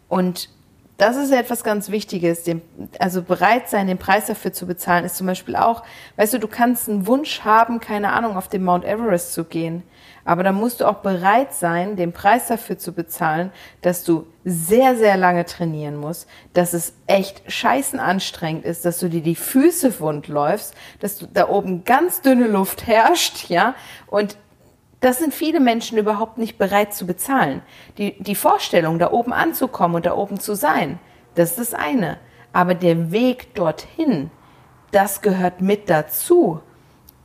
Und 0.07 0.49
das 0.97 1.17
ist 1.17 1.31
etwas 1.31 1.63
ganz 1.63 1.89
Wichtiges. 1.89 2.43
Dem, 2.43 2.61
also 2.99 3.21
bereit 3.21 3.69
sein, 3.69 3.87
den 3.87 3.97
Preis 3.97 4.27
dafür 4.27 4.53
zu 4.53 4.65
bezahlen, 4.65 5.03
ist 5.03 5.17
zum 5.17 5.27
Beispiel 5.27 5.55
auch, 5.55 5.83
weißt 6.17 6.35
du, 6.35 6.39
du 6.39 6.47
kannst 6.47 6.87
einen 6.87 7.07
Wunsch 7.07 7.41
haben, 7.41 7.79
keine 7.79 8.13
Ahnung, 8.13 8.37
auf 8.37 8.47
den 8.47 8.63
Mount 8.63 8.85
Everest 8.85 9.33
zu 9.33 9.43
gehen. 9.43 9.83
Aber 10.25 10.41
dann 10.41 10.55
musst 10.55 10.81
du 10.81 10.85
auch 10.85 10.97
bereit 10.97 11.53
sein, 11.53 11.95
den 11.95 12.11
Preis 12.11 12.47
dafür 12.47 12.79
zu 12.79 12.93
bezahlen, 12.93 13.51
dass 13.81 14.03
du 14.03 14.25
sehr, 14.43 14.95
sehr 14.95 15.17
lange 15.17 15.45
trainieren 15.45 15.95
musst, 15.95 16.27
dass 16.53 16.73
es 16.73 16.93
echt 17.05 17.49
scheißen 17.49 17.99
anstrengend 17.99 18.65
ist, 18.65 18.85
dass 18.85 18.99
du 18.99 19.07
dir 19.07 19.21
die 19.21 19.35
Füße 19.35 19.99
wund 19.99 20.27
läufst, 20.27 20.73
dass 20.99 21.17
du 21.17 21.27
da 21.27 21.47
oben 21.47 21.83
ganz 21.83 22.21
dünne 22.21 22.47
Luft 22.47 22.87
herrscht, 22.87 23.49
ja, 23.49 23.75
und 24.07 24.35
das 24.99 25.19
sind 25.19 25.35
viele 25.35 25.59
Menschen 25.59 25.99
überhaupt 25.99 26.39
nicht 26.39 26.57
bereit 26.57 26.95
zu 26.95 27.05
bezahlen. 27.05 27.61
Die, 27.99 28.21
die 28.23 28.33
Vorstellung, 28.33 28.97
da 28.97 29.11
oben 29.11 29.33
anzukommen 29.33 29.97
und 29.97 30.07
da 30.07 30.15
oben 30.15 30.39
zu 30.39 30.55
sein, 30.55 30.99
das 31.35 31.51
ist 31.51 31.59
das 31.59 31.73
eine. 31.75 32.17
Aber 32.53 32.73
der 32.73 33.11
Weg 33.11 33.53
dorthin, 33.53 34.31
das 34.91 35.21
gehört 35.21 35.61
mit 35.61 35.91
dazu. 35.91 36.61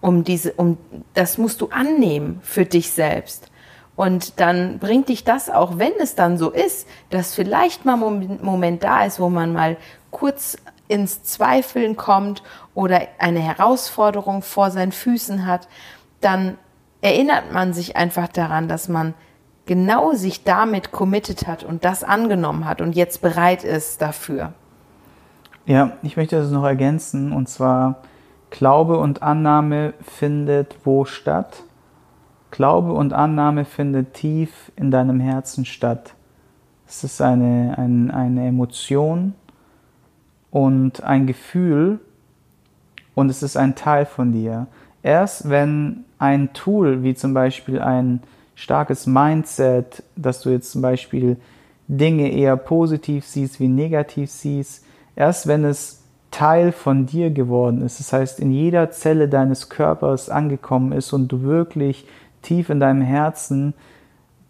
Um 0.00 0.24
diese, 0.24 0.52
um, 0.52 0.78
das 1.14 1.38
musst 1.38 1.60
du 1.60 1.68
annehmen 1.68 2.40
für 2.42 2.64
dich 2.64 2.90
selbst. 2.92 3.50
Und 3.96 4.40
dann 4.40 4.78
bringt 4.78 5.10
dich 5.10 5.24
das 5.24 5.50
auch, 5.50 5.78
wenn 5.78 5.92
es 6.00 6.14
dann 6.14 6.38
so 6.38 6.50
ist, 6.50 6.88
dass 7.10 7.34
vielleicht 7.34 7.84
mal 7.84 8.02
ein 8.02 8.38
Moment 8.40 8.82
da 8.82 9.04
ist, 9.04 9.20
wo 9.20 9.28
man 9.28 9.52
mal 9.52 9.76
kurz 10.10 10.56
ins 10.88 11.22
Zweifeln 11.22 11.96
kommt 11.96 12.42
oder 12.74 13.02
eine 13.18 13.40
Herausforderung 13.40 14.42
vor 14.42 14.70
seinen 14.70 14.92
Füßen 14.92 15.46
hat, 15.46 15.68
dann 16.20 16.56
erinnert 17.00 17.52
man 17.52 17.72
sich 17.72 17.96
einfach 17.96 18.28
daran, 18.28 18.68
dass 18.68 18.88
man 18.88 19.14
genau 19.66 20.14
sich 20.14 20.44
damit 20.44 20.90
committed 20.90 21.46
hat 21.46 21.62
und 21.62 21.84
das 21.84 22.02
angenommen 22.02 22.64
hat 22.64 22.80
und 22.80 22.96
jetzt 22.96 23.22
bereit 23.22 23.64
ist 23.64 24.02
dafür. 24.02 24.52
Ja, 25.66 25.92
ich 26.02 26.16
möchte 26.16 26.36
das 26.36 26.50
noch 26.50 26.64
ergänzen 26.64 27.32
und 27.32 27.48
zwar 27.48 28.02
Glaube 28.50 28.98
und 28.98 29.22
Annahme 29.22 29.94
findet 30.00 30.76
wo 30.84 31.04
statt? 31.04 31.62
Glaube 32.50 32.92
und 32.92 33.12
Annahme 33.12 33.64
findet 33.64 34.14
tief 34.14 34.72
in 34.76 34.90
deinem 34.90 35.20
Herzen 35.20 35.64
statt. 35.64 36.14
Es 36.86 37.04
ist 37.04 37.22
eine, 37.22 37.78
ein, 37.78 38.10
eine 38.10 38.48
Emotion 38.48 39.34
und 40.50 41.04
ein 41.04 41.26
Gefühl 41.26 42.00
und 43.14 43.30
es 43.30 43.42
ist 43.42 43.56
ein 43.56 43.76
Teil 43.76 44.04
von 44.04 44.32
dir. 44.32 44.66
Erst 45.02 45.48
wenn 45.48 46.04
ein 46.18 46.52
Tool 46.52 47.02
wie 47.04 47.14
zum 47.14 47.32
Beispiel 47.32 47.80
ein 47.80 48.20
starkes 48.56 49.06
Mindset, 49.06 50.02
dass 50.16 50.42
du 50.42 50.50
jetzt 50.50 50.72
zum 50.72 50.82
Beispiel 50.82 51.36
Dinge 51.86 52.30
eher 52.30 52.56
positiv 52.56 53.24
siehst 53.24 53.60
wie 53.60 53.68
negativ 53.68 54.30
siehst, 54.30 54.84
erst 55.16 55.46
wenn 55.46 55.64
es 55.64 55.99
Teil 56.30 56.72
von 56.72 57.06
dir 57.06 57.30
geworden 57.30 57.82
ist, 57.82 58.00
das 58.00 58.12
heißt 58.12 58.40
in 58.40 58.52
jeder 58.52 58.90
Zelle 58.90 59.28
deines 59.28 59.68
Körpers 59.68 60.30
angekommen 60.30 60.92
ist 60.92 61.12
und 61.12 61.28
du 61.28 61.42
wirklich 61.42 62.06
tief 62.42 62.70
in 62.70 62.80
deinem 62.80 63.02
Herzen 63.02 63.74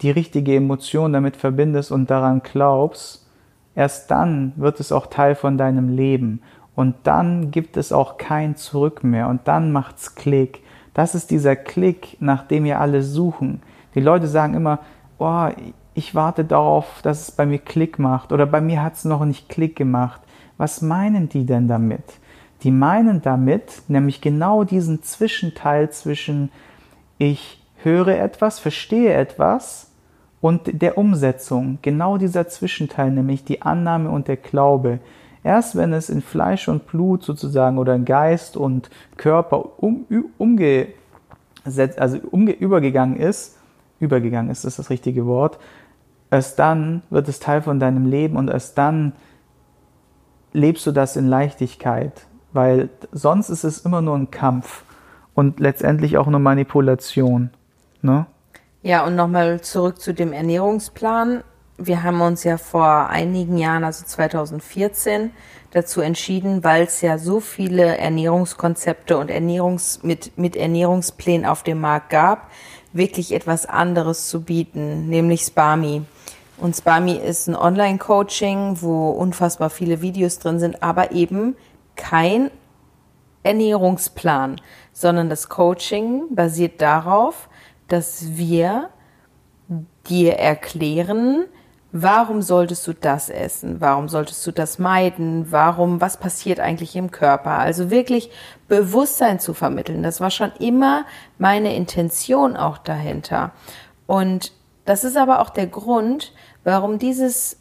die 0.03 0.11
richtige 0.11 0.55
Emotion 0.57 1.13
damit 1.13 1.37
verbindest 1.37 1.93
und 1.93 2.11
daran 2.11 2.43
glaubst, 2.43 3.27
erst 3.75 4.11
dann 4.11 4.53
wird 4.57 4.81
es 4.81 4.93
auch 4.93 5.07
Teil 5.07 5.35
von 5.35 5.59
deinem 5.59 5.89
Leben 5.89 6.43
und 6.75 6.95
dann 7.05 7.51
gibt 7.51 7.77
es 7.77 7.93
auch 7.93 8.17
kein 8.19 8.57
Zurück 8.57 9.05
mehr 9.05 9.29
und 9.29 9.49
dann 9.49 9.73
macht's 9.73 10.15
Klick 10.15 10.63
das 10.95 11.15
ist 11.15 11.31
dieser 11.31 11.57
Klick, 11.57 12.17
nach 12.21 12.47
dem 12.47 12.65
wir 12.65 12.81
alle 12.81 13.03
suchen. 13.03 13.63
Die 13.95 14.01
Leute 14.01 14.27
sagen 14.27 14.55
immer, 14.55 14.81
oh, 15.19 15.49
ich 15.95 16.15
warte 16.15 16.45
darauf, 16.45 17.01
dass 17.03 17.23
es 17.23 17.31
bei 17.31 17.47
mir 17.47 17.59
Klick 17.59 17.99
macht 17.99 18.33
oder 18.33 18.47
bei 18.47 18.61
mir 18.61 18.83
hat 18.83 18.95
es 18.95 19.05
noch 19.05 19.25
nicht 19.25 19.49
Klick 19.49 19.77
gemacht. 19.77 20.21
Was 20.61 20.83
meinen 20.83 21.31
die 21.31 21.47
denn 21.47 21.69
damit? 21.69 22.05
Die 22.65 22.71
meinen 22.71 23.23
damit 23.23 23.81
nämlich 23.89 24.21
genau 24.21 24.63
diesen 24.63 25.03
Zwischenteil 25.03 25.89
zwischen 25.89 26.53
ich 27.17 27.63
höre 27.83 28.09
etwas, 28.09 28.59
verstehe 28.59 29.15
etwas 29.15 29.91
und 30.43 30.83
der 30.83 30.99
Umsetzung. 30.99 31.79
Genau 31.81 32.19
dieser 32.19 32.47
Zwischenteil, 32.47 33.11
nämlich 33.11 33.43
die 33.43 33.63
Annahme 33.63 34.11
und 34.11 34.29
der 34.29 34.37
Glaube. 34.37 34.99
Erst 35.43 35.77
wenn 35.77 35.95
es 35.95 36.11
in 36.11 36.21
Fleisch 36.21 36.69
und 36.69 36.87
Blut 36.87 37.23
sozusagen 37.23 37.79
oder 37.79 37.95
in 37.95 38.05
Geist 38.05 38.59
und 38.59 38.91
Körper 39.17 39.83
um, 39.83 40.05
umgesetzt, 40.37 41.99
also 41.99 42.19
umge, 42.31 42.53
übergegangen 42.53 43.17
ist, 43.17 43.57
übergegangen 43.99 44.51
ist, 44.51 44.67
ist 44.67 44.79
das 44.79 44.91
richtige 44.91 45.25
Wort, 45.25 45.59
erst 46.31 46.59
dann 46.59 47.01
wird 47.09 47.29
es 47.29 47.41
Teil 47.41 47.63
von 47.63 47.81
deinem 47.81 48.05
Leben 48.05 48.37
und 48.37 48.51
erst 48.51 48.77
dann 48.77 49.15
lebst 50.53 50.87
du 50.87 50.93
das 50.93 51.17
in 51.17 51.29
Leichtigkeit, 51.29 52.27
weil 52.53 52.89
sonst 53.13 53.49
ist 53.49 53.65
es 53.65 53.81
immer 53.81 54.01
nur 54.01 54.17
ein 54.17 54.31
Kampf 54.31 54.85
und 55.35 55.61
letztendlich 55.61 56.19
auch 56.19 56.27
nur 56.27 56.41
Manipulation. 56.41 57.51
Ne? 58.03 58.27
Ja, 58.83 59.05
und 59.05 59.17
nochmal 59.17 59.61
zurück 59.61 60.01
zu 60.01 60.15
dem 60.15 60.33
Ernährungsplan 60.33 61.43
wir 61.81 62.03
haben 62.03 62.21
uns 62.21 62.45
ja 62.45 62.59
vor 62.59 63.09
einigen 63.09 63.57
Jahren, 63.57 63.85
also 63.85 64.05
2014, 64.05 65.31
dazu 65.71 66.01
entschieden, 66.01 66.63
weil 66.63 66.85
es 66.85 67.01
ja 67.01 67.17
so 67.17 67.41
viele 67.41 67.97
Ernährungskonzepte 67.97 69.17
und 69.17 69.31
Ernährungs 69.31 70.03
mit, 70.03 70.37
mit 70.37 70.57
Ernährungsplänen 70.57 71.47
auf 71.47 71.63
dem 71.63 71.81
Markt 71.81 72.11
gab, 72.11 72.51
wirklich 72.93 73.33
etwas 73.33 73.67
anderes 73.67 74.29
zu 74.29 74.43
bieten, 74.43 75.09
nämlich 75.09 75.43
Spami. 75.43 76.03
Und 76.61 76.77
Spami 76.77 77.15
ist 77.15 77.49
ein 77.49 77.57
Online-Coaching, 77.57 78.83
wo 78.83 79.11
unfassbar 79.11 79.71
viele 79.71 80.03
Videos 80.03 80.39
drin 80.39 80.59
sind, 80.59 80.83
aber 80.83 81.13
eben 81.13 81.57
kein 81.97 82.51
Ernährungsplan, 83.43 84.61
sondern 84.93 85.31
das 85.31 85.49
Coaching 85.49 86.35
basiert 86.35 86.83
darauf, 86.83 87.49
dass 87.89 88.37
wir 88.37 88.91
dir 90.07 90.35
erklären, 90.35 91.47
warum 91.93 92.43
solltest 92.43 92.87
du 92.87 92.93
das 92.93 93.31
essen? 93.31 93.81
Warum 93.81 94.09
solltest 94.09 94.47
du 94.47 94.53
das 94.53 94.79
meiden? 94.79 95.51
Warum, 95.51 96.03
was 96.03 96.19
passiert 96.19 96.61
eigentlich 96.61 96.95
im 96.95 97.11
Körper? 97.11 97.53
Also 97.53 97.91
wirklich 97.91 98.31
Bewusstsein 98.69 99.41
zu 99.41 99.55
vermitteln. 99.55 100.03
Das 100.03 100.21
war 100.21 100.31
schon 100.31 100.53
immer 100.59 101.07
meine 101.39 101.75
Intention 101.75 102.57
auch 102.57 102.77
dahinter. 102.77 103.53
Und 104.07 104.53
das 104.85 105.05
ist 105.05 105.17
aber 105.17 105.41
auch 105.41 105.51
der 105.51 105.67
Grund, 105.67 106.33
warum 106.65 106.99
dieses 106.99 107.57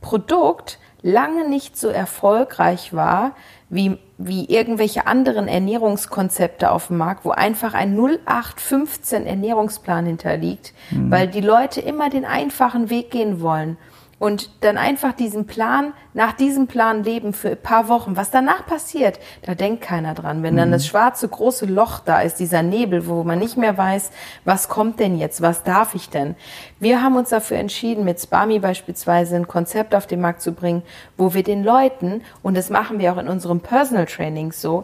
Produkt 0.00 0.78
lange 1.02 1.48
nicht 1.48 1.76
so 1.76 1.88
erfolgreich 1.88 2.92
war 2.92 3.32
wie, 3.70 3.98
wie 4.16 4.46
irgendwelche 4.46 5.06
anderen 5.06 5.46
Ernährungskonzepte 5.46 6.70
auf 6.70 6.88
dem 6.88 6.96
Markt, 6.96 7.24
wo 7.24 7.30
einfach 7.30 7.74
ein 7.74 7.96
0815 7.96 9.26
Ernährungsplan 9.26 10.06
hinterliegt, 10.06 10.72
mhm. 10.90 11.10
weil 11.10 11.28
die 11.28 11.40
Leute 11.40 11.80
immer 11.80 12.10
den 12.10 12.24
einfachen 12.24 12.90
Weg 12.90 13.10
gehen 13.10 13.40
wollen 13.40 13.76
und 14.18 14.50
dann 14.64 14.78
einfach 14.78 15.12
diesen 15.12 15.46
Plan, 15.46 15.92
nach 16.12 16.32
diesem 16.32 16.66
Plan 16.66 17.04
leben 17.04 17.32
für 17.32 17.50
ein 17.50 17.62
paar 17.62 17.88
Wochen. 17.88 18.16
Was 18.16 18.30
danach 18.30 18.66
passiert, 18.66 19.20
da 19.42 19.54
denkt 19.54 19.82
keiner 19.82 20.14
dran. 20.14 20.42
Wenn 20.42 20.56
dann 20.56 20.68
mhm. 20.68 20.72
das 20.72 20.86
schwarze 20.86 21.28
große 21.28 21.66
Loch 21.66 22.00
da 22.00 22.20
ist, 22.20 22.40
dieser 22.40 22.62
Nebel, 22.62 23.06
wo 23.06 23.22
man 23.22 23.38
nicht 23.38 23.56
mehr 23.56 23.78
weiß, 23.78 24.10
was 24.44 24.68
kommt 24.68 24.98
denn 24.98 25.16
jetzt, 25.18 25.40
was 25.40 25.62
darf 25.62 25.94
ich 25.94 26.10
denn? 26.10 26.34
Wir 26.80 27.02
haben 27.02 27.16
uns 27.16 27.28
dafür 27.28 27.58
entschieden, 27.58 28.04
mit 28.04 28.20
Spami 28.20 28.58
beispielsweise 28.58 29.36
ein 29.36 29.46
Konzept 29.46 29.94
auf 29.94 30.08
den 30.08 30.20
Markt 30.20 30.42
zu 30.42 30.52
bringen, 30.52 30.82
wo 31.16 31.34
wir 31.34 31.44
den 31.44 31.62
Leuten, 31.62 32.22
und 32.42 32.56
das 32.56 32.70
machen 32.70 32.98
wir 32.98 33.12
auch 33.12 33.18
in 33.18 33.28
unserem 33.28 33.60
Personal 33.60 34.06
Training 34.06 34.50
so, 34.50 34.82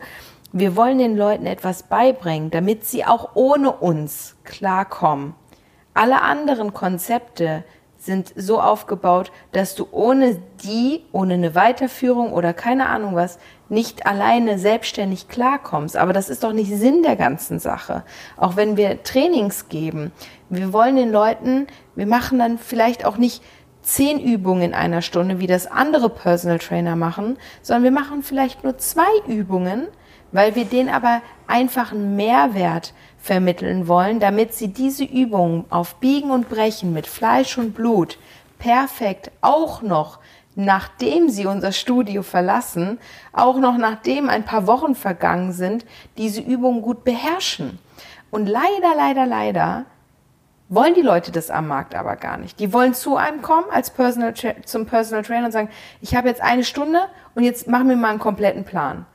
wir 0.53 0.77
wollen 0.77 0.99
den 0.99 1.17
Leuten 1.17 1.47
etwas 1.47 1.83
beibringen, 1.83 2.53
damit 2.53 2.85
sie 2.85 3.05
auch 3.05 3.31
ohne 3.35 3.73
uns 3.73 4.37
klarkommen. 4.45 5.35
Alle 5.95 6.23
anderen 6.23 6.73
Konzepte, 6.73 7.65
sind 8.05 8.33
so 8.37 8.61
aufgebaut, 8.61 9.33
dass 9.53 9.75
du 9.75 9.87
ohne 9.91 10.39
die, 10.63 11.05
ohne 11.13 11.35
eine 11.35 11.55
Weiterführung 11.55 12.33
oder 12.33 12.53
keine 12.53 12.89
Ahnung 12.89 13.15
was, 13.15 13.39
nicht 13.69 14.07
alleine 14.07 14.59
selbstständig 14.59 15.29
klarkommst. 15.29 15.97
Aber 15.97 16.13
das 16.13 16.29
ist 16.29 16.45
doch 16.45 16.53
nicht 16.53 16.71
Sinn 16.71 17.03
der 17.03 17.17
ganzen 17.17 17.59
Sache. 17.59 18.05
Auch 18.37 18.57
wenn 18.57 18.77
wir 18.77 19.03
Trainings 19.03 19.69
geben, 19.69 20.13
wir 20.51 20.73
wollen 20.73 20.97
den 20.97 21.11
Leuten, 21.11 21.67
wir 21.95 22.07
machen 22.07 22.39
dann 22.39 22.59
vielleicht 22.59 23.05
auch 23.05 23.17
nicht 23.17 23.43
zehn 23.83 24.19
Übungen 24.19 24.63
in 24.63 24.75
einer 24.75 25.03
Stunde, 25.03 25.41
wie 25.41 25.47
das 25.47 25.67
andere 25.67 26.09
Personal 26.09 26.59
Trainer 26.59 26.97
machen, 26.97 27.37
sondern 27.63 27.85
wir 27.85 27.91
machen 27.91 28.23
vielleicht 28.23 28.65
nur 28.65 28.79
zwei 28.79 29.03
Übungen, 29.27 29.89
weil 30.33 30.55
wir 30.55 30.65
denen 30.65 30.89
aber 30.89 31.21
einfach 31.47 31.93
einen 31.93 32.17
Mehrwert 32.17 32.95
vermitteln 33.25 33.89
wollen, 33.89 34.21
damit 34.21 34.53
sie 34.53 34.69
diese 34.69 35.05
Übungen 35.05 35.65
auf 35.71 35.95
Biegen 35.95 36.31
und 36.31 36.51
Brechen 36.51 36.93
mit 36.93 37.07
Fleisch 37.07 37.57
und 37.57 37.75
Blut 37.75 38.19
perfekt 38.59 39.31
auch 39.41 39.81
noch 39.81 40.19
nachdem 40.57 41.31
sie 41.31 41.47
unser 41.47 41.73
Studio 41.73 42.23
verlassen, 42.23 43.01
auch 43.33 43.59
noch 43.59 43.77
nachdem 43.77 44.29
ein 44.29 44.45
paar 44.45 44.69
Wochen 44.69 44.95
vergangen 44.95 45.53
sind, 45.53 45.85
diese 46.17 46.41
Übungen 46.41 46.81
gut 46.81 47.03
beherrschen. 47.03 47.81
Und 48.31 48.47
leider, 48.47 48.95
leider, 48.97 49.27
leider 49.27 49.85
wollen 50.69 50.95
die 50.95 51.03
Leute 51.03 51.33
das 51.33 51.51
am 51.51 51.67
Markt 51.67 51.97
aber 51.97 52.15
gar 52.15 52.37
nicht. 52.37 52.61
Die 52.61 52.73
wollen 52.73 52.95
zu 52.95 53.17
einem 53.17 53.43
kommen 53.43 53.67
als 53.73 53.91
Personal 53.91 54.33
zum 54.65 54.87
Personal 54.87 55.25
Trainer 55.25 55.47
und 55.47 55.53
sagen, 55.53 55.71
ich 56.01 56.15
habe 56.15 56.29
jetzt 56.29 56.41
eine 56.41 56.63
Stunde 56.63 57.01
und 57.35 57.43
jetzt 57.43 57.67
machen 57.67 57.89
wir 57.89 57.97
mal 57.97 58.11
einen 58.11 58.21
kompletten 58.21 58.65
Plan. 58.65 59.07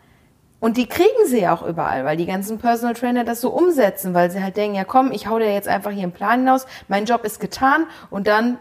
Und 0.60 0.78
die 0.78 0.88
kriegen 0.88 1.26
sie 1.26 1.42
ja 1.42 1.54
auch 1.54 1.66
überall, 1.66 2.04
weil 2.04 2.18
die 2.18 2.26
ganzen 2.26 2.58
Personal 2.58 2.94
Trainer 2.94 3.24
das 3.24 3.42
so 3.42 3.50
umsetzen, 3.50 4.14
weil 4.14 4.30
sie 4.30 4.44
halt 4.44 4.58
denken, 4.58 4.76
ja 4.76 4.84
komm, 4.84 5.12
ich 5.12 5.28
hau 5.28 5.40
dir 5.40 5.54
jetzt 5.54 5.68
einfach 5.70 5.92
hier 5.92 6.04
einen 6.04 6.12
Plan 6.12 6.40
hinaus, 6.40 6.66
mein 6.88 7.06
Job 7.06 7.24
ist 7.24 7.40
getan 7.40 7.86
und 8.10 8.28
dann, 8.28 8.58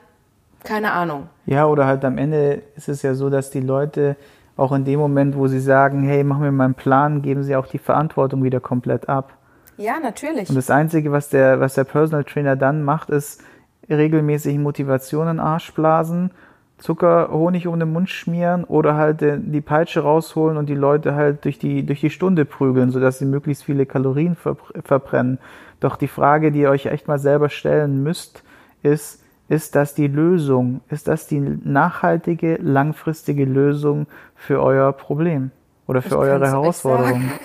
keine 0.62 0.92
Ahnung. 0.92 1.28
Ja, 1.46 1.66
oder 1.66 1.86
halt 1.86 2.04
am 2.04 2.18
Ende 2.18 2.62
ist 2.76 2.88
es 2.88 3.02
ja 3.02 3.14
so, 3.14 3.30
dass 3.30 3.50
die 3.50 3.60
Leute 3.60 4.16
auch 4.56 4.72
in 4.72 4.84
dem 4.84 4.98
Moment, 4.98 5.36
wo 5.36 5.46
sie 5.46 5.60
sagen, 5.60 6.02
hey, 6.02 6.22
mach 6.24 6.38
mir 6.38 6.52
mal 6.52 6.66
einen 6.66 6.74
Plan, 6.74 7.22
geben 7.22 7.42
sie 7.42 7.56
auch 7.56 7.66
die 7.66 7.78
Verantwortung 7.78 8.42
wieder 8.42 8.60
komplett 8.60 9.08
ab. 9.08 9.32
Ja, 9.76 10.00
natürlich. 10.00 10.48
Und 10.48 10.56
das 10.56 10.70
Einzige, 10.70 11.12
was 11.12 11.28
der, 11.28 11.60
was 11.60 11.74
der 11.74 11.84
Personal 11.84 12.24
Trainer 12.24 12.56
dann 12.56 12.82
macht, 12.82 13.10
ist 13.10 13.42
regelmäßig 13.88 14.58
Motivation 14.58 15.28
in 15.28 15.36
den 15.36 15.40
Arsch 15.40 15.72
blasen 15.72 16.32
Zucker, 16.78 17.30
Honig 17.32 17.66
um 17.66 17.78
den 17.78 17.92
Mund 17.92 18.08
schmieren 18.08 18.64
oder 18.64 18.94
halt 18.94 19.20
äh, 19.22 19.38
die 19.38 19.60
Peitsche 19.60 20.00
rausholen 20.00 20.56
und 20.56 20.68
die 20.68 20.74
Leute 20.74 21.14
halt 21.14 21.44
durch 21.44 21.58
die, 21.58 21.84
durch 21.84 22.00
die 22.00 22.10
Stunde 22.10 22.44
prügeln, 22.44 22.90
sodass 22.90 23.18
sie 23.18 23.26
möglichst 23.26 23.64
viele 23.64 23.84
Kalorien 23.84 24.36
verbrennen. 24.36 25.38
Doch 25.80 25.96
die 25.96 26.08
Frage, 26.08 26.52
die 26.52 26.60
ihr 26.60 26.70
euch 26.70 26.86
echt 26.86 27.08
mal 27.08 27.18
selber 27.18 27.48
stellen 27.48 28.02
müsst, 28.02 28.44
ist, 28.82 29.22
ist 29.48 29.74
das 29.74 29.94
die 29.94 30.06
Lösung? 30.06 30.80
Ist 30.88 31.08
das 31.08 31.26
die 31.26 31.40
nachhaltige, 31.40 32.56
langfristige 32.56 33.44
Lösung 33.44 34.06
für 34.36 34.62
euer 34.62 34.92
Problem 34.92 35.50
oder 35.86 36.00
für 36.00 36.08
ich 36.08 36.14
eure 36.14 36.46
Herausforderung? 36.46 37.30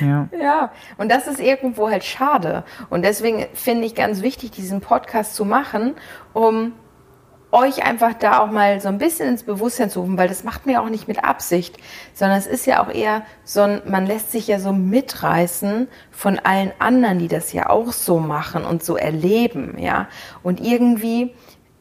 Ja. 0.00 0.28
ja, 0.38 0.72
und 0.98 1.10
das 1.10 1.28
ist 1.28 1.40
irgendwo 1.40 1.88
halt 1.88 2.02
schade. 2.02 2.64
Und 2.90 3.04
deswegen 3.04 3.46
finde 3.54 3.86
ich 3.86 3.94
ganz 3.94 4.20
wichtig, 4.20 4.50
diesen 4.50 4.80
Podcast 4.80 5.34
zu 5.34 5.44
machen, 5.44 5.94
um 6.32 6.72
euch 7.52 7.84
einfach 7.84 8.14
da 8.14 8.40
auch 8.40 8.50
mal 8.50 8.80
so 8.80 8.88
ein 8.88 8.98
bisschen 8.98 9.28
ins 9.28 9.42
Bewusstsein 9.42 9.90
zu 9.90 10.00
rufen, 10.00 10.16
weil 10.16 10.28
das 10.28 10.42
macht 10.42 10.66
mir 10.66 10.82
auch 10.82 10.88
nicht 10.88 11.06
mit 11.06 11.22
Absicht, 11.22 11.76
sondern 12.14 12.38
es 12.38 12.46
ist 12.46 12.66
ja 12.66 12.82
auch 12.82 12.88
eher 12.88 13.22
so 13.44 13.60
ein, 13.60 13.82
man 13.86 14.06
lässt 14.06 14.32
sich 14.32 14.48
ja 14.48 14.58
so 14.58 14.72
mitreißen 14.72 15.86
von 16.10 16.38
allen 16.38 16.72
anderen, 16.78 17.18
die 17.18 17.28
das 17.28 17.52
ja 17.52 17.68
auch 17.68 17.92
so 17.92 18.18
machen 18.18 18.64
und 18.64 18.82
so 18.82 18.96
erleben, 18.96 19.76
ja. 19.78 20.08
Und 20.42 20.60
irgendwie 20.60 21.34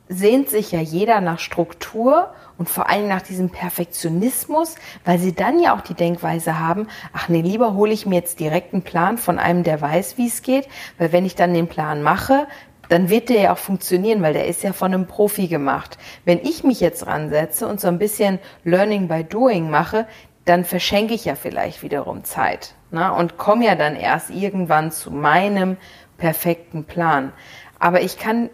sehnt 0.09 0.49
sich 0.49 0.73
ja 0.73 0.81
jeder 0.81 1.21
nach 1.21 1.39
Struktur 1.39 2.33
und 2.57 2.69
vor 2.69 2.89
allem 2.89 3.07
nach 3.07 3.21
diesem 3.21 3.49
Perfektionismus, 3.49 4.75
weil 5.05 5.19
sie 5.19 5.33
dann 5.33 5.59
ja 5.59 5.73
auch 5.73 5.81
die 5.81 5.93
Denkweise 5.93 6.59
haben, 6.59 6.87
ach 7.13 7.29
nee, 7.29 7.41
lieber 7.41 7.75
hole 7.75 7.93
ich 7.93 8.05
mir 8.05 8.15
jetzt 8.15 8.41
direkt 8.41 8.73
einen 8.73 8.83
Plan 8.83 9.17
von 9.17 9.39
einem, 9.39 9.63
der 9.63 9.79
weiß, 9.79 10.17
wie 10.17 10.27
es 10.27 10.41
geht, 10.41 10.67
weil 10.97 11.13
wenn 11.13 11.25
ich 11.25 11.35
dann 11.35 11.53
den 11.53 11.67
Plan 11.67 12.03
mache, 12.03 12.45
dann 12.91 13.09
wird 13.09 13.29
der 13.29 13.39
ja 13.39 13.53
auch 13.53 13.57
funktionieren, 13.57 14.21
weil 14.21 14.33
der 14.33 14.47
ist 14.47 14.63
ja 14.63 14.73
von 14.73 14.93
einem 14.93 15.07
Profi 15.07 15.47
gemacht. 15.47 15.97
Wenn 16.25 16.39
ich 16.39 16.65
mich 16.65 16.81
jetzt 16.81 17.07
ransetze 17.07 17.65
und 17.65 17.79
so 17.79 17.87
ein 17.87 17.97
bisschen 17.97 18.37
Learning 18.65 19.07
by 19.07 19.23
Doing 19.23 19.69
mache, 19.69 20.05
dann 20.43 20.65
verschenke 20.65 21.13
ich 21.13 21.23
ja 21.23 21.35
vielleicht 21.35 21.83
wiederum 21.83 22.25
Zeit 22.25 22.75
ne? 22.91 23.13
und 23.13 23.37
komme 23.37 23.65
ja 23.65 23.75
dann 23.75 23.95
erst 23.95 24.29
irgendwann 24.29 24.91
zu 24.91 25.09
meinem 25.09 25.77
perfekten 26.17 26.83
Plan. 26.83 27.31
Aber 27.79 28.01
ich 28.01 28.19
kann 28.19 28.49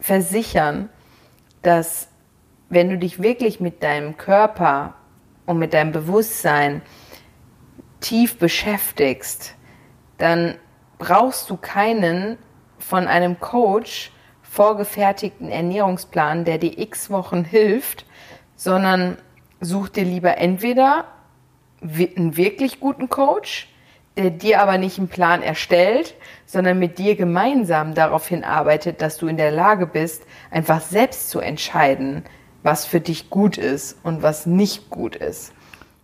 versichern, 0.00 0.88
dass 1.60 2.08
wenn 2.70 2.88
du 2.88 2.96
dich 2.96 3.20
wirklich 3.20 3.60
mit 3.60 3.82
deinem 3.82 4.16
Körper 4.16 4.94
und 5.44 5.58
mit 5.58 5.74
deinem 5.74 5.92
Bewusstsein 5.92 6.80
tief 8.00 8.38
beschäftigst, 8.38 9.54
dann 10.16 10.54
brauchst 10.96 11.50
du 11.50 11.58
keinen 11.58 12.38
von 12.88 13.08
einem 13.08 13.40
Coach 13.40 14.12
vorgefertigten 14.42 15.48
Ernährungsplan, 15.48 16.44
der 16.44 16.58
dir 16.58 16.78
x 16.78 17.10
Wochen 17.10 17.42
hilft, 17.42 18.06
sondern 18.54 19.16
such 19.60 19.88
dir 19.88 20.04
lieber 20.04 20.38
entweder 20.38 21.06
einen 21.82 22.36
wirklich 22.36 22.78
guten 22.78 23.08
Coach, 23.08 23.68
der 24.16 24.30
dir 24.30 24.62
aber 24.62 24.78
nicht 24.78 24.98
einen 24.98 25.08
Plan 25.08 25.42
erstellt, 25.42 26.14
sondern 26.46 26.78
mit 26.78 26.98
dir 26.98 27.16
gemeinsam 27.16 27.94
darauf 27.94 28.28
hinarbeitet, 28.28 29.02
dass 29.02 29.18
du 29.18 29.26
in 29.26 29.36
der 29.36 29.50
Lage 29.50 29.86
bist, 29.86 30.22
einfach 30.52 30.80
selbst 30.80 31.28
zu 31.28 31.40
entscheiden, 31.40 32.22
was 32.62 32.86
für 32.86 33.00
dich 33.00 33.30
gut 33.30 33.58
ist 33.58 33.98
und 34.04 34.22
was 34.22 34.46
nicht 34.46 34.90
gut 34.90 35.16
ist. 35.16 35.52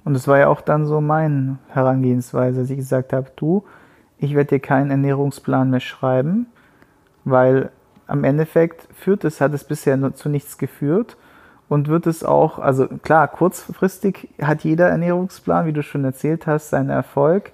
Und 0.05 0.17
es 0.17 0.27
war 0.27 0.39
ja 0.39 0.49
auch 0.49 0.61
dann 0.61 0.87
so 0.87 1.01
meine 1.01 1.59
Herangehensweise, 1.69 2.63
dass 2.63 2.71
ich 2.71 2.77
gesagt 2.77 3.13
habe, 3.13 3.31
du, 3.37 3.65
ich 4.19 4.35
werde 4.35 4.57
dir 4.57 4.61
keinen 4.61 4.91
Ernährungsplan 4.91 5.71
mehr 5.71 5.81
schreiben, 5.81 6.49
weil 7.25 7.71
am 8.07 8.25
Endeffekt 8.25 8.87
führt 8.95 9.25
es, 9.25 9.41
hat 9.41 9.55
es 9.55 9.65
bisher 9.65 9.97
nur 9.97 10.15
zu 10.15 10.29
nichts 10.29 10.59
geführt 10.59 11.17
und 11.69 11.89
wird 11.89 12.07
es 12.07 12.25
auch, 12.25 12.59
also 12.59 12.87
klar, 12.87 13.29
kurzfristig 13.29 14.29
hat 14.41 14.65
jeder 14.65 14.89
Ernährungsplan, 14.89 15.67
wie 15.67 15.73
du 15.73 15.83
schon 15.83 16.05
erzählt 16.05 16.47
hast, 16.47 16.71
seinen 16.71 16.91
Erfolg, 16.91 17.53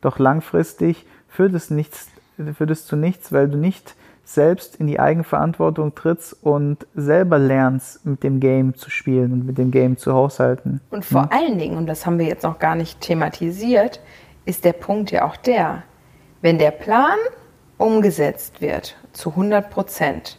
doch 0.00 0.18
langfristig 0.18 1.06
führt 1.28 1.54
es 1.54 1.70
nichts, 1.70 2.08
führt 2.56 2.70
es 2.70 2.86
zu 2.86 2.96
nichts, 2.96 3.32
weil 3.32 3.48
du 3.48 3.56
nicht 3.56 3.94
selbst 4.24 4.76
in 4.76 4.86
die 4.86 5.00
Eigenverantwortung 5.00 5.94
trittst 5.94 6.36
und 6.42 6.86
selber 6.94 7.38
lernst, 7.38 8.04
mit 8.06 8.22
dem 8.22 8.40
Game 8.40 8.74
zu 8.74 8.90
spielen 8.90 9.32
und 9.32 9.46
mit 9.46 9.58
dem 9.58 9.70
Game 9.70 9.96
zu 9.96 10.14
haushalten. 10.14 10.80
Und 10.90 11.04
vor 11.04 11.28
ja. 11.30 11.38
allen 11.38 11.58
Dingen, 11.58 11.76
und 11.76 11.86
das 11.86 12.06
haben 12.06 12.18
wir 12.18 12.26
jetzt 12.26 12.44
noch 12.44 12.58
gar 12.58 12.76
nicht 12.76 13.00
thematisiert, 13.00 14.00
ist 14.44 14.64
der 14.64 14.72
Punkt 14.72 15.10
ja 15.10 15.24
auch 15.24 15.36
der, 15.36 15.82
wenn 16.42 16.58
der 16.58 16.70
Plan 16.70 17.18
umgesetzt 17.80 18.60
wird 18.60 18.96
zu 19.12 19.30
100 19.30 19.70
Prozent 19.70 20.38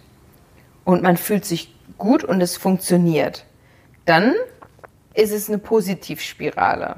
und 0.84 1.02
man 1.02 1.18
fühlt 1.18 1.46
sich 1.46 1.74
gut 1.98 2.24
und 2.24 2.42
es 2.42 2.58
funktioniert, 2.58 3.46
dann 4.06 4.34
ist 5.14 5.32
es 5.32 5.50
eine 5.50 5.58
Positivspirale. 5.58 6.98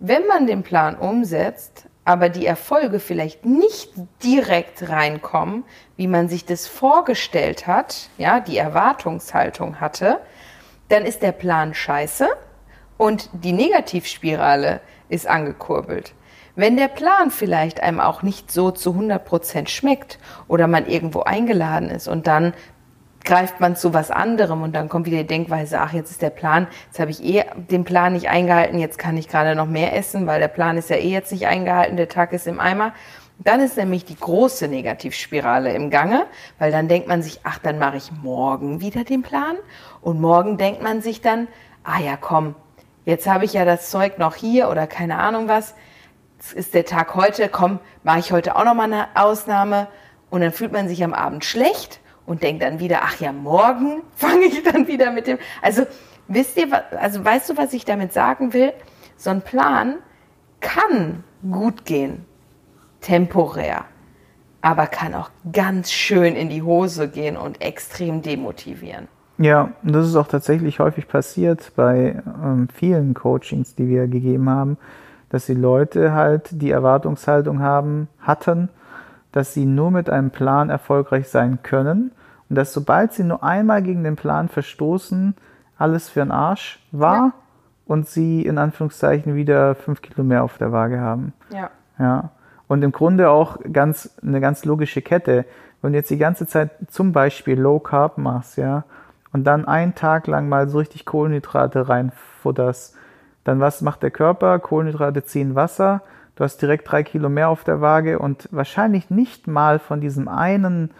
Wenn 0.00 0.26
man 0.26 0.46
den 0.46 0.62
Plan 0.62 0.96
umsetzt, 0.96 1.84
aber 2.04 2.28
die 2.28 2.46
Erfolge 2.46 3.00
vielleicht 3.00 3.44
nicht 3.44 3.90
direkt 4.22 4.88
reinkommen, 4.88 5.64
wie 5.96 6.06
man 6.06 6.28
sich 6.28 6.44
das 6.44 6.66
vorgestellt 6.66 7.66
hat, 7.66 8.08
ja, 8.16 8.40
die 8.40 8.56
Erwartungshaltung 8.56 9.80
hatte, 9.80 10.18
dann 10.88 11.04
ist 11.04 11.22
der 11.22 11.32
Plan 11.32 11.74
scheiße 11.74 12.28
und 12.96 13.28
die 13.32 13.52
Negativspirale 13.52 14.80
ist 15.08 15.26
angekurbelt. 15.26 16.14
Wenn 16.58 16.76
der 16.76 16.88
Plan 16.88 17.30
vielleicht 17.30 17.84
einem 17.84 18.00
auch 18.00 18.24
nicht 18.24 18.50
so 18.50 18.72
zu 18.72 18.90
100 18.90 19.24
Prozent 19.24 19.70
schmeckt 19.70 20.18
oder 20.48 20.66
man 20.66 20.88
irgendwo 20.88 21.20
eingeladen 21.20 21.88
ist 21.88 22.08
und 22.08 22.26
dann 22.26 22.52
greift 23.24 23.60
man 23.60 23.76
zu 23.76 23.94
was 23.94 24.10
anderem 24.10 24.62
und 24.62 24.74
dann 24.74 24.88
kommt 24.88 25.06
wieder 25.06 25.18
die 25.18 25.28
Denkweise, 25.28 25.78
ach, 25.78 25.92
jetzt 25.92 26.10
ist 26.10 26.20
der 26.20 26.30
Plan, 26.30 26.66
jetzt 26.86 26.98
habe 26.98 27.12
ich 27.12 27.22
eh 27.22 27.44
den 27.54 27.84
Plan 27.84 28.12
nicht 28.12 28.28
eingehalten, 28.28 28.80
jetzt 28.80 28.98
kann 28.98 29.16
ich 29.16 29.28
gerade 29.28 29.54
noch 29.54 29.68
mehr 29.68 29.94
essen, 29.94 30.26
weil 30.26 30.40
der 30.40 30.48
Plan 30.48 30.76
ist 30.76 30.90
ja 30.90 30.96
eh 30.96 31.10
jetzt 31.10 31.30
nicht 31.30 31.46
eingehalten, 31.46 31.96
der 31.96 32.08
Tag 32.08 32.32
ist 32.32 32.48
im 32.48 32.58
Eimer. 32.58 32.92
Dann 33.38 33.60
ist 33.60 33.76
nämlich 33.76 34.04
die 34.04 34.16
große 34.16 34.66
Negativspirale 34.66 35.72
im 35.74 35.90
Gange, 35.90 36.26
weil 36.58 36.72
dann 36.72 36.88
denkt 36.88 37.06
man 37.06 37.22
sich, 37.22 37.38
ach, 37.44 37.60
dann 37.60 37.78
mache 37.78 37.98
ich 37.98 38.10
morgen 38.10 38.80
wieder 38.80 39.04
den 39.04 39.22
Plan 39.22 39.54
und 40.00 40.20
morgen 40.20 40.56
denkt 40.56 40.82
man 40.82 41.02
sich 41.02 41.20
dann, 41.20 41.46
ah 41.84 42.00
ja, 42.00 42.16
komm, 42.16 42.56
jetzt 43.04 43.28
habe 43.28 43.44
ich 43.44 43.52
ja 43.52 43.64
das 43.64 43.90
Zeug 43.90 44.18
noch 44.18 44.34
hier 44.34 44.68
oder 44.70 44.88
keine 44.88 45.18
Ahnung 45.18 45.46
was, 45.46 45.76
jetzt 46.38 46.52
ist 46.52 46.74
der 46.74 46.84
Tag 46.84 47.16
heute, 47.16 47.48
komm, 47.48 47.80
mache 48.04 48.20
ich 48.20 48.32
heute 48.32 48.54
auch 48.54 48.64
noch 48.64 48.74
mal 48.74 48.84
eine 48.84 49.08
Ausnahme 49.14 49.88
und 50.30 50.40
dann 50.40 50.52
fühlt 50.52 50.72
man 50.72 50.88
sich 50.88 51.02
am 51.02 51.12
Abend 51.12 51.44
schlecht 51.44 52.00
und 52.26 52.42
denkt 52.44 52.62
dann 52.62 52.78
wieder, 52.78 53.00
ach 53.02 53.18
ja, 53.18 53.32
morgen 53.32 54.02
fange 54.14 54.44
ich 54.44 54.62
dann 54.62 54.86
wieder 54.86 55.10
mit 55.10 55.26
dem. 55.26 55.38
Also 55.62 55.84
wisst 56.28 56.56
ihr, 56.56 56.68
also 57.00 57.24
weißt 57.24 57.50
du, 57.50 57.56
was 57.56 57.72
ich 57.72 57.84
damit 57.84 58.12
sagen 58.12 58.52
will? 58.52 58.72
So 59.16 59.30
ein 59.30 59.42
Plan 59.42 59.96
kann 60.60 61.24
gut 61.50 61.84
gehen, 61.84 62.24
temporär, 63.00 63.84
aber 64.60 64.86
kann 64.86 65.14
auch 65.14 65.30
ganz 65.52 65.90
schön 65.90 66.36
in 66.36 66.50
die 66.50 66.62
Hose 66.62 67.08
gehen 67.08 67.36
und 67.36 67.60
extrem 67.60 68.22
demotivieren. 68.22 69.08
Ja, 69.38 69.72
und 69.82 69.92
das 69.92 70.06
ist 70.06 70.16
auch 70.16 70.26
tatsächlich 70.26 70.78
häufig 70.78 71.08
passiert 71.08 71.72
bei 71.74 72.22
ähm, 72.44 72.68
vielen 72.72 73.14
Coachings, 73.14 73.74
die 73.76 73.88
wir 73.88 74.08
gegeben 74.08 74.50
haben, 74.50 74.76
dass 75.30 75.46
die 75.46 75.54
Leute 75.54 76.12
halt 76.12 76.48
die 76.62 76.70
Erwartungshaltung 76.70 77.60
haben, 77.60 78.08
hatten, 78.20 78.68
dass 79.32 79.54
sie 79.54 79.66
nur 79.66 79.90
mit 79.90 80.08
einem 80.08 80.30
Plan 80.30 80.70
erfolgreich 80.70 81.28
sein 81.28 81.58
können 81.62 82.12
und 82.48 82.56
dass 82.56 82.72
sobald 82.72 83.12
sie 83.12 83.24
nur 83.24 83.42
einmal 83.42 83.82
gegen 83.82 84.04
den 84.04 84.16
Plan 84.16 84.48
verstoßen, 84.48 85.34
alles 85.76 86.08
für 86.08 86.20
den 86.20 86.32
Arsch 86.32 86.80
war 86.92 87.16
ja. 87.16 87.32
und 87.86 88.08
sie 88.08 88.42
in 88.42 88.58
Anführungszeichen 88.58 89.34
wieder 89.34 89.74
fünf 89.74 90.02
Kilo 90.02 90.24
mehr 90.24 90.44
auf 90.44 90.58
der 90.58 90.72
Waage 90.72 91.00
haben. 91.00 91.32
Ja. 91.50 91.70
Ja. 91.98 92.30
Und 92.66 92.82
im 92.82 92.92
Grunde 92.92 93.30
auch 93.30 93.58
ganz, 93.72 94.14
eine 94.22 94.40
ganz 94.40 94.64
logische 94.64 95.02
Kette. 95.02 95.44
Wenn 95.80 95.92
du 95.92 95.98
jetzt 95.98 96.10
die 96.10 96.18
ganze 96.18 96.46
Zeit 96.46 96.70
zum 96.88 97.12
Beispiel 97.12 97.58
Low 97.58 97.78
Carb 97.78 98.18
machst, 98.18 98.56
ja, 98.56 98.84
und 99.32 99.44
dann 99.44 99.66
einen 99.66 99.94
Tag 99.94 100.26
lang 100.26 100.48
mal 100.48 100.68
so 100.68 100.78
richtig 100.78 101.04
Kohlenhydrate 101.04 101.88
reinfutterst, 101.88 102.96
dann 103.48 103.60
was 103.60 103.80
macht 103.80 104.02
der 104.02 104.10
Körper? 104.10 104.58
Kohlenhydrate 104.58 105.24
ziehen 105.24 105.54
Wasser. 105.54 106.02
Du 106.36 106.44
hast 106.44 106.60
direkt 106.60 106.90
drei 106.90 107.02
Kilo 107.02 107.30
mehr 107.30 107.48
auf 107.48 107.64
der 107.64 107.80
Waage 107.80 108.18
und 108.18 108.46
wahrscheinlich 108.52 109.08
nicht 109.08 109.46
mal 109.46 109.78
von 109.78 110.02
diesem 110.02 110.28
einen 110.28 110.90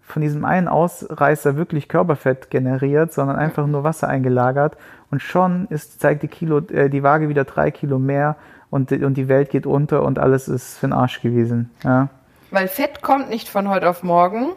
von 0.00 0.22
diesem 0.22 0.44
einen 0.44 0.66
Ausreißer 0.66 1.56
wirklich 1.56 1.88
Körperfett 1.88 2.50
generiert, 2.50 3.12
sondern 3.12 3.36
einfach 3.36 3.66
nur 3.66 3.84
Wasser 3.84 4.08
eingelagert 4.08 4.76
und 5.10 5.22
schon 5.22 5.68
ist, 5.68 6.00
zeigt 6.00 6.24
die, 6.24 6.28
Kilo, 6.28 6.58
äh, 6.70 6.88
die 6.88 7.04
Waage 7.04 7.28
wieder 7.28 7.44
drei 7.44 7.70
Kilo 7.70 8.00
mehr 8.00 8.34
und, 8.70 8.90
und 8.90 9.14
die 9.14 9.28
Welt 9.28 9.50
geht 9.50 9.66
unter 9.66 10.02
und 10.02 10.18
alles 10.18 10.48
ist 10.48 10.78
für 10.78 10.88
den 10.88 10.94
Arsch 10.94 11.20
gewesen. 11.20 11.70
Ja. 11.84 12.08
Weil 12.50 12.66
Fett 12.66 13.02
kommt 13.02 13.28
nicht 13.28 13.48
von 13.48 13.68
heute 13.68 13.88
auf 13.88 14.02
morgen, 14.02 14.48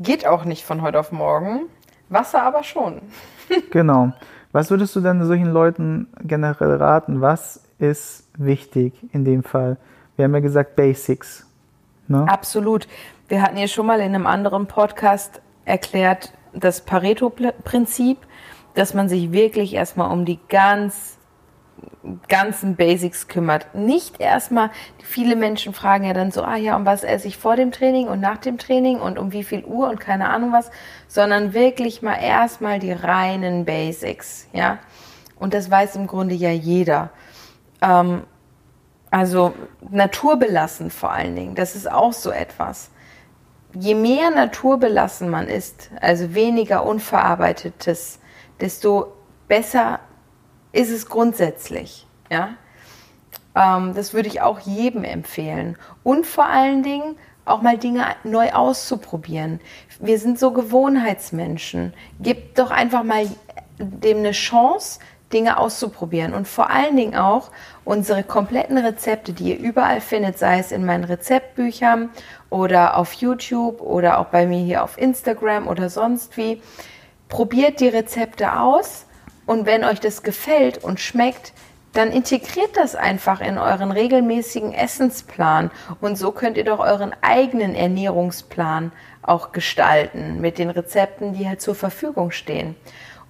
geht 0.00 0.26
auch 0.26 0.44
nicht 0.44 0.64
von 0.64 0.82
heute 0.82 0.98
auf 0.98 1.12
morgen, 1.12 1.66
Wasser 2.08 2.42
aber 2.42 2.64
schon. 2.64 3.02
genau. 3.70 4.12
Was 4.56 4.70
würdest 4.70 4.96
du 4.96 5.00
denn 5.02 5.22
solchen 5.22 5.52
Leuten 5.52 6.08
generell 6.22 6.76
raten? 6.76 7.20
Was 7.20 7.62
ist 7.78 8.26
wichtig 8.38 8.94
in 9.12 9.22
dem 9.22 9.42
Fall? 9.42 9.76
Wir 10.16 10.24
haben 10.24 10.32
ja 10.32 10.40
gesagt 10.40 10.76
Basics. 10.76 11.46
Ne? 12.08 12.24
Absolut. 12.26 12.88
Wir 13.28 13.42
hatten 13.42 13.58
ja 13.58 13.68
schon 13.68 13.84
mal 13.84 14.00
in 14.00 14.14
einem 14.14 14.26
anderen 14.26 14.64
Podcast 14.64 15.42
erklärt, 15.66 16.32
das 16.54 16.80
Pareto-Prinzip, 16.80 18.16
dass 18.72 18.94
man 18.94 19.10
sich 19.10 19.30
wirklich 19.30 19.74
erstmal 19.74 20.10
um 20.10 20.24
die 20.24 20.38
ganz 20.48 21.15
ganzen 22.28 22.76
Basics 22.76 23.28
kümmert. 23.28 23.74
Nicht 23.74 24.20
erstmal, 24.20 24.70
viele 25.02 25.36
Menschen 25.36 25.74
fragen 25.74 26.04
ja 26.04 26.12
dann 26.12 26.30
so, 26.30 26.42
ah 26.42 26.56
ja, 26.56 26.76
um 26.76 26.86
was 26.86 27.04
esse 27.04 27.28
ich 27.28 27.36
vor 27.36 27.56
dem 27.56 27.72
Training 27.72 28.08
und 28.08 28.20
nach 28.20 28.38
dem 28.38 28.58
Training 28.58 29.00
und 29.00 29.18
um 29.18 29.32
wie 29.32 29.44
viel 29.44 29.64
Uhr 29.64 29.88
und 29.88 30.00
keine 30.00 30.28
Ahnung 30.28 30.52
was, 30.52 30.70
sondern 31.08 31.54
wirklich 31.54 32.02
mal 32.02 32.16
erstmal 32.16 32.78
die 32.78 32.92
reinen 32.92 33.64
Basics, 33.64 34.48
ja. 34.52 34.78
Und 35.38 35.52
das 35.52 35.70
weiß 35.70 35.96
im 35.96 36.06
Grunde 36.06 36.34
ja 36.34 36.50
jeder. 36.50 37.10
Ähm, 37.82 38.22
also 39.10 39.54
naturbelassen 39.90 40.90
vor 40.90 41.12
allen 41.12 41.36
Dingen, 41.36 41.54
das 41.54 41.76
ist 41.76 41.90
auch 41.90 42.12
so 42.12 42.30
etwas 42.30 42.90
je 43.78 43.94
mehr 43.94 44.30
naturbelassen 44.30 45.28
man 45.28 45.48
ist, 45.48 45.90
also 46.00 46.34
weniger 46.34 46.84
unverarbeitetes, 46.84 48.20
desto 48.60 49.12
besser 49.48 50.00
ist 50.76 50.90
es 50.90 51.08
grundsätzlich. 51.08 52.06
Ja? 52.30 52.50
Ähm, 53.54 53.94
das 53.94 54.12
würde 54.12 54.28
ich 54.28 54.42
auch 54.42 54.60
jedem 54.60 55.04
empfehlen. 55.04 55.76
Und 56.02 56.26
vor 56.26 56.46
allen 56.46 56.82
Dingen 56.82 57.16
auch 57.44 57.62
mal 57.62 57.78
Dinge 57.78 58.04
neu 58.24 58.52
auszuprobieren. 58.52 59.60
Wir 60.00 60.18
sind 60.18 60.38
so 60.38 60.50
Gewohnheitsmenschen. 60.50 61.94
Gebt 62.20 62.58
doch 62.58 62.70
einfach 62.70 63.04
mal 63.04 63.26
dem 63.78 64.18
eine 64.18 64.32
Chance, 64.32 65.00
Dinge 65.32 65.58
auszuprobieren 65.58 66.34
und 66.34 66.46
vor 66.46 66.70
allen 66.70 66.96
Dingen 66.96 67.16
auch 67.16 67.50
unsere 67.84 68.22
kompletten 68.22 68.78
Rezepte, 68.78 69.32
die 69.32 69.50
ihr 69.50 69.58
überall 69.58 70.00
findet, 70.00 70.38
sei 70.38 70.58
es 70.60 70.70
in 70.70 70.84
meinen 70.84 71.04
Rezeptbüchern 71.04 72.10
oder 72.48 72.96
auf 72.96 73.12
YouTube 73.14 73.80
oder 73.80 74.18
auch 74.18 74.26
bei 74.26 74.46
mir 74.46 74.60
hier 74.60 74.84
auf 74.84 74.98
Instagram 74.98 75.66
oder 75.66 75.90
sonst 75.90 76.36
wie. 76.36 76.62
Probiert 77.28 77.80
die 77.80 77.88
Rezepte 77.88 78.58
aus 78.60 79.05
und 79.46 79.66
wenn 79.66 79.84
euch 79.84 80.00
das 80.00 80.22
gefällt 80.22 80.82
und 80.82 81.00
schmeckt, 81.00 81.52
dann 81.92 82.12
integriert 82.12 82.76
das 82.76 82.94
einfach 82.94 83.40
in 83.40 83.56
euren 83.56 83.90
regelmäßigen 83.90 84.74
Essensplan 84.74 85.70
und 86.00 86.18
so 86.18 86.30
könnt 86.32 86.58
ihr 86.58 86.64
doch 86.64 86.80
euren 86.80 87.14
eigenen 87.22 87.74
Ernährungsplan 87.74 88.92
auch 89.22 89.52
gestalten 89.52 90.40
mit 90.40 90.58
den 90.58 90.70
Rezepten, 90.70 91.32
die 91.32 91.48
halt 91.48 91.60
zur 91.62 91.74
Verfügung 91.74 92.32
stehen. 92.32 92.76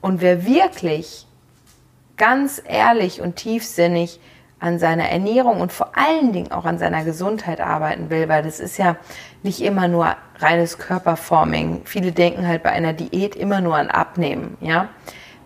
Und 0.01 0.21
wer 0.21 0.47
wirklich 0.47 1.27
ganz 2.17 2.61
ehrlich 2.67 3.21
und 3.21 3.37
tiefsinnig 3.37 4.21
an 4.59 4.79
seiner 4.79 5.09
Ernährung 5.09 5.61
und 5.61 5.71
vor 5.71 5.93
allen 5.97 6.33
Dingen 6.33 6.51
auch 6.51 6.65
an 6.65 6.79
seiner 6.79 7.05
Gesundheit 7.05 7.61
arbeiten 7.61 8.09
will, 8.09 8.29
weil 8.29 8.43
das 8.43 8.59
ist 8.59 8.79
ja 8.79 8.97
nicht 9.43 9.61
immer 9.61 9.87
nur 9.87 10.17
reines 10.39 10.79
Körperforming. 10.79 11.83
Viele 11.85 12.13
denken 12.13 12.47
halt 12.49 12.63
bei 12.63 12.71
einer 12.71 12.95
Diät 12.95 13.37
immer 13.37 13.61
nur 13.61 13.77
an 13.77 13.91
Abnehmen, 13.91 14.57
ja. 14.61 14.89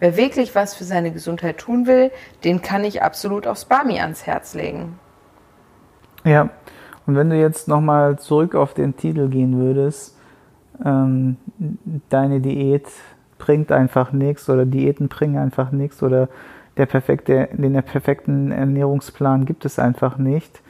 Wer 0.01 0.17
wirklich 0.17 0.55
was 0.55 0.75
für 0.75 0.85
seine 0.85 1.13
Gesundheit 1.13 1.59
tun 1.59 1.87
will, 1.87 2.11
den 2.43 2.63
kann 2.63 2.85
ich 2.85 3.03
absolut 3.03 3.47
aufs 3.47 3.67
Bami 3.67 4.01
ans 4.01 4.27
Herz 4.27 4.55
legen. 4.55 4.99
Ja, 6.25 6.51
und 7.07 7.17
wenn 7.17 7.31
du 7.31 7.37
jetzt 7.37 7.69
nochmal 7.69 8.19
zurück 8.19 8.55
auf 8.55 8.75
den 8.75 8.97
Titel 8.97 9.29
gehen 9.29 9.59
würdest, 9.59 10.17
ähm, 10.85 11.37
deine 12.09 12.41
Diät 12.41 12.87
bringt 13.39 13.73
einfach 13.73 14.13
nichts 14.13 14.49
oder 14.49 14.65
Diäten 14.65 15.09
bringen 15.09 15.39
einfach 15.39 15.71
nichts 15.71 16.03
oder 16.03 16.29
der 16.77 16.87
perfekte, 16.87 17.49
den 17.53 17.83
perfekten 17.83 18.53
Ernährungsplan 18.53 19.45
gibt 19.45 19.65
es 19.65 19.79
einfach 19.79 20.17
nicht. 20.19 20.63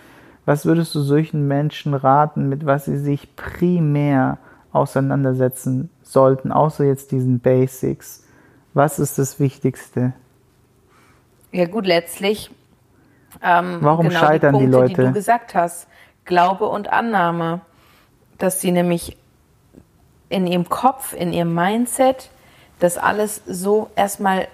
Was 0.44 0.66
würdest 0.66 0.94
du 0.94 1.00
solchen 1.00 1.46
Menschen 1.46 1.94
raten, 1.94 2.48
mit 2.48 2.66
was 2.66 2.86
sie 2.86 2.96
sich 2.96 3.36
primär 3.36 4.38
auseinandersetzen 4.72 5.90
sollten, 6.02 6.50
außer 6.50 6.84
jetzt 6.84 7.12
diesen 7.12 7.40
Basics? 7.40 8.24
Was 8.74 8.98
ist 8.98 9.18
das 9.18 9.40
Wichtigste? 9.40 10.12
Ja 11.52 11.66
gut, 11.66 11.86
letztlich. 11.86 12.50
Ähm, 13.42 13.78
Warum 13.80 14.08
genau 14.08 14.20
scheitern 14.20 14.54
die, 14.54 14.64
Punkte, 14.64 14.66
die 14.66 14.72
Leute? 14.72 15.02
Die 15.02 15.08
du 15.08 15.12
gesagt 15.12 15.54
hast, 15.54 15.86
Glaube 16.24 16.66
und 16.66 16.92
Annahme, 16.92 17.60
dass 18.38 18.60
sie 18.60 18.70
nämlich 18.70 19.16
in 20.28 20.46
ihrem 20.46 20.68
Kopf, 20.68 21.12
in 21.12 21.32
ihrem 21.32 21.54
Mindset 21.54 22.30
das 22.78 22.96
alles 22.96 23.42
so 23.46 23.90
erstmal 23.96 24.48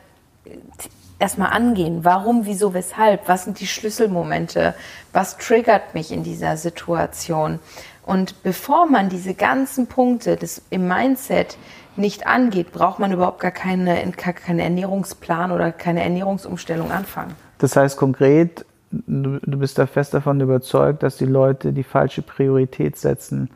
erstmal 1.19 1.51
angehen. 1.51 2.05
Warum, 2.05 2.47
wieso, 2.47 2.75
weshalb? 2.75 3.29
Was 3.29 3.45
sind 3.45 3.61
die 3.61 3.67
Schlüsselmomente? 3.67 4.75
Was 5.13 5.39
triggert 5.39 5.95
mich 5.95 6.13
in 6.13 6.23
dieser 6.23 6.57
Situation? 6.57 7.59
Und 8.05 8.43
bevor 8.43 8.87
man 8.87 9.09
diese 9.09 9.35
ganzen 9.35 9.87
Punkte 9.87 10.37
des, 10.37 10.63
im 10.71 10.87
Mindset 10.87 11.57
nicht 11.99 12.27
angeht, 12.27 12.73
braucht 12.73 12.99
man 12.99 13.13
überhaupt 13.13 13.41
gar 13.41 13.51
keine, 13.51 13.97
keine 14.13 14.63
Ernährungsplan 14.63 15.53
oder 15.53 15.73
keine 15.73 16.03
Ernährungsumstellung 16.03 16.91
anfangen. 16.91 17.35
Das 17.59 17.77
heißt 17.77 17.97
konkret, 17.97 18.65
du, 18.91 19.39
du 19.41 19.59
bist 19.59 19.79
da 19.79 19.87
fest 19.87 20.15
davon 20.15 20.41
überzeugt, 20.41 21.03
dass 21.03 21.17
die 21.17 21.27
Leute 21.27 21.73
die 21.73 21.83
falsche 21.83 22.23
Priorität 22.23 22.97
setzen. 22.97 23.51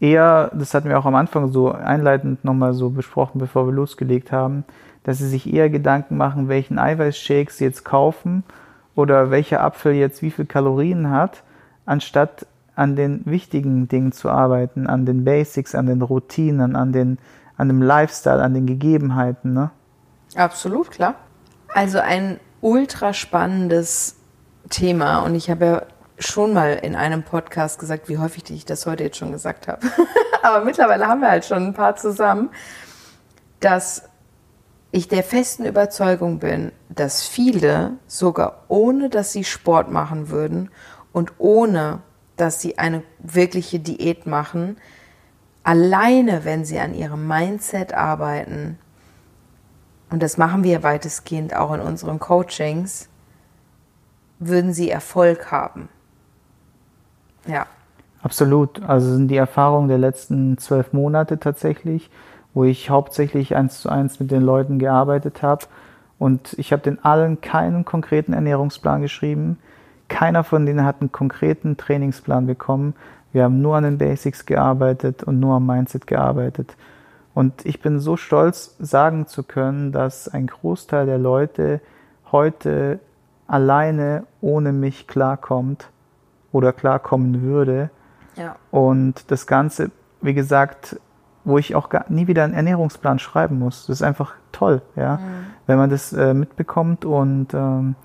Eher, 0.00 0.50
das 0.54 0.74
hatten 0.74 0.88
wir 0.88 0.98
auch 0.98 1.06
am 1.06 1.14
Anfang 1.14 1.52
so 1.52 1.72
einleitend 1.72 2.44
nochmal 2.44 2.74
so 2.74 2.90
besprochen, 2.90 3.38
bevor 3.38 3.66
wir 3.66 3.72
losgelegt 3.72 4.30
haben, 4.30 4.64
dass 5.04 5.18
sie 5.18 5.28
sich 5.28 5.52
eher 5.52 5.70
Gedanken 5.70 6.16
machen, 6.16 6.48
welchen 6.48 6.78
Eiweißshake 6.78 7.50
sie 7.50 7.64
jetzt 7.64 7.84
kaufen 7.84 8.44
oder 8.94 9.30
welcher 9.30 9.62
Apfel 9.62 9.94
jetzt 9.94 10.20
wie 10.20 10.30
viel 10.30 10.46
Kalorien 10.46 11.10
hat, 11.10 11.42
anstatt 11.86 12.46
an 12.74 12.94
den 12.94 13.22
wichtigen 13.24 13.88
Dingen 13.88 14.12
zu 14.12 14.28
arbeiten, 14.28 14.86
an 14.86 15.06
den 15.06 15.24
Basics, 15.24 15.74
an 15.74 15.86
den 15.86 16.02
Routinen, 16.02 16.76
an, 16.76 16.92
den, 16.92 17.18
an 17.56 17.68
dem 17.68 17.82
Lifestyle, 17.82 18.42
an 18.42 18.54
den 18.54 18.66
Gegebenheiten. 18.66 19.52
Ne? 19.52 19.70
Absolut, 20.34 20.90
klar. 20.90 21.14
Also 21.74 21.98
ein 21.98 22.40
ultra 22.60 23.12
spannendes 23.12 24.16
Thema 24.70 25.20
und 25.20 25.34
ich 25.34 25.50
habe 25.50 25.64
ja 25.64 25.82
schon 26.18 26.52
mal 26.52 26.72
in 26.74 26.96
einem 26.96 27.22
Podcast 27.22 27.78
gesagt, 27.78 28.08
wie 28.08 28.18
häufig 28.18 28.50
ich 28.50 28.64
das 28.64 28.86
heute 28.86 29.04
jetzt 29.04 29.18
schon 29.18 29.32
gesagt 29.32 29.68
habe. 29.68 29.86
Aber 30.42 30.64
mittlerweile 30.64 31.06
haben 31.06 31.20
wir 31.20 31.30
halt 31.30 31.44
schon 31.44 31.66
ein 31.66 31.74
paar 31.74 31.96
zusammen, 31.96 32.50
dass 33.60 34.08
ich 34.92 35.08
der 35.08 35.22
festen 35.22 35.64
Überzeugung 35.64 36.38
bin, 36.38 36.72
dass 36.88 37.26
viele 37.26 37.94
sogar 38.06 38.64
ohne, 38.68 39.10
dass 39.10 39.32
sie 39.32 39.44
Sport 39.44 39.90
machen 39.90 40.30
würden 40.30 40.70
und 41.12 41.32
ohne, 41.38 42.00
dass 42.36 42.60
sie 42.60 42.78
eine 42.78 43.02
wirkliche 43.18 43.78
Diät 43.78 44.26
machen, 44.26 44.76
alleine, 45.66 46.44
wenn 46.44 46.64
sie 46.64 46.78
an 46.78 46.94
ihrem 46.94 47.26
Mindset 47.26 47.92
arbeiten, 47.92 48.78
und 50.10 50.22
das 50.22 50.38
machen 50.38 50.62
wir 50.62 50.84
weitestgehend 50.84 51.56
auch 51.56 51.74
in 51.74 51.80
unseren 51.80 52.20
Coachings, 52.20 53.08
würden 54.38 54.72
sie 54.72 54.88
Erfolg 54.88 55.50
haben. 55.50 55.88
Ja. 57.48 57.66
Absolut. 58.22 58.82
Also 58.84 59.12
sind 59.12 59.28
die 59.28 59.36
Erfahrungen 59.36 59.88
der 59.88 59.98
letzten 59.98 60.56
zwölf 60.58 60.92
Monate 60.92 61.38
tatsächlich, 61.40 62.10
wo 62.54 62.64
ich 62.64 62.88
hauptsächlich 62.88 63.56
eins 63.56 63.80
zu 63.80 63.88
eins 63.88 64.20
mit 64.20 64.30
den 64.30 64.42
Leuten 64.42 64.78
gearbeitet 64.78 65.42
habe. 65.42 65.66
Und 66.18 66.54
ich 66.58 66.72
habe 66.72 66.82
den 66.82 67.04
allen 67.04 67.40
keinen 67.40 67.84
konkreten 67.84 68.32
Ernährungsplan 68.32 69.02
geschrieben. 69.02 69.58
Keiner 70.08 70.44
von 70.44 70.64
denen 70.64 70.84
hat 70.84 71.00
einen 71.00 71.12
konkreten 71.12 71.76
Trainingsplan 71.76 72.46
bekommen. 72.46 72.94
Wir 73.36 73.44
haben 73.44 73.60
nur 73.60 73.76
an 73.76 73.84
den 73.84 73.98
Basics 73.98 74.46
gearbeitet 74.46 75.22
und 75.22 75.40
nur 75.40 75.56
am 75.56 75.66
Mindset 75.66 76.06
gearbeitet. 76.06 76.74
Und 77.34 77.66
ich 77.66 77.82
bin 77.82 78.00
so 78.00 78.16
stolz, 78.16 78.74
sagen 78.78 79.26
zu 79.26 79.42
können, 79.42 79.92
dass 79.92 80.26
ein 80.26 80.46
Großteil 80.46 81.04
der 81.04 81.18
Leute 81.18 81.82
heute 82.32 82.98
alleine 83.46 84.24
ohne 84.40 84.72
mich 84.72 85.06
klarkommt 85.06 85.90
oder 86.50 86.72
klarkommen 86.72 87.42
würde. 87.42 87.90
Ja. 88.36 88.56
Und 88.70 89.30
das 89.30 89.46
Ganze, 89.46 89.90
wie 90.22 90.32
gesagt, 90.32 90.98
wo 91.44 91.58
ich 91.58 91.74
auch 91.74 91.90
gar, 91.90 92.06
nie 92.08 92.28
wieder 92.28 92.42
einen 92.42 92.54
Ernährungsplan 92.54 93.18
schreiben 93.18 93.58
muss. 93.58 93.86
Das 93.86 93.98
ist 93.98 94.02
einfach 94.02 94.32
toll, 94.50 94.80
ja, 94.96 95.16
mhm. 95.16 95.20
wenn 95.66 95.76
man 95.76 95.90
das 95.90 96.14
äh, 96.14 96.32
mitbekommt 96.32 97.04
und 97.04 97.52
ähm, 97.52 97.96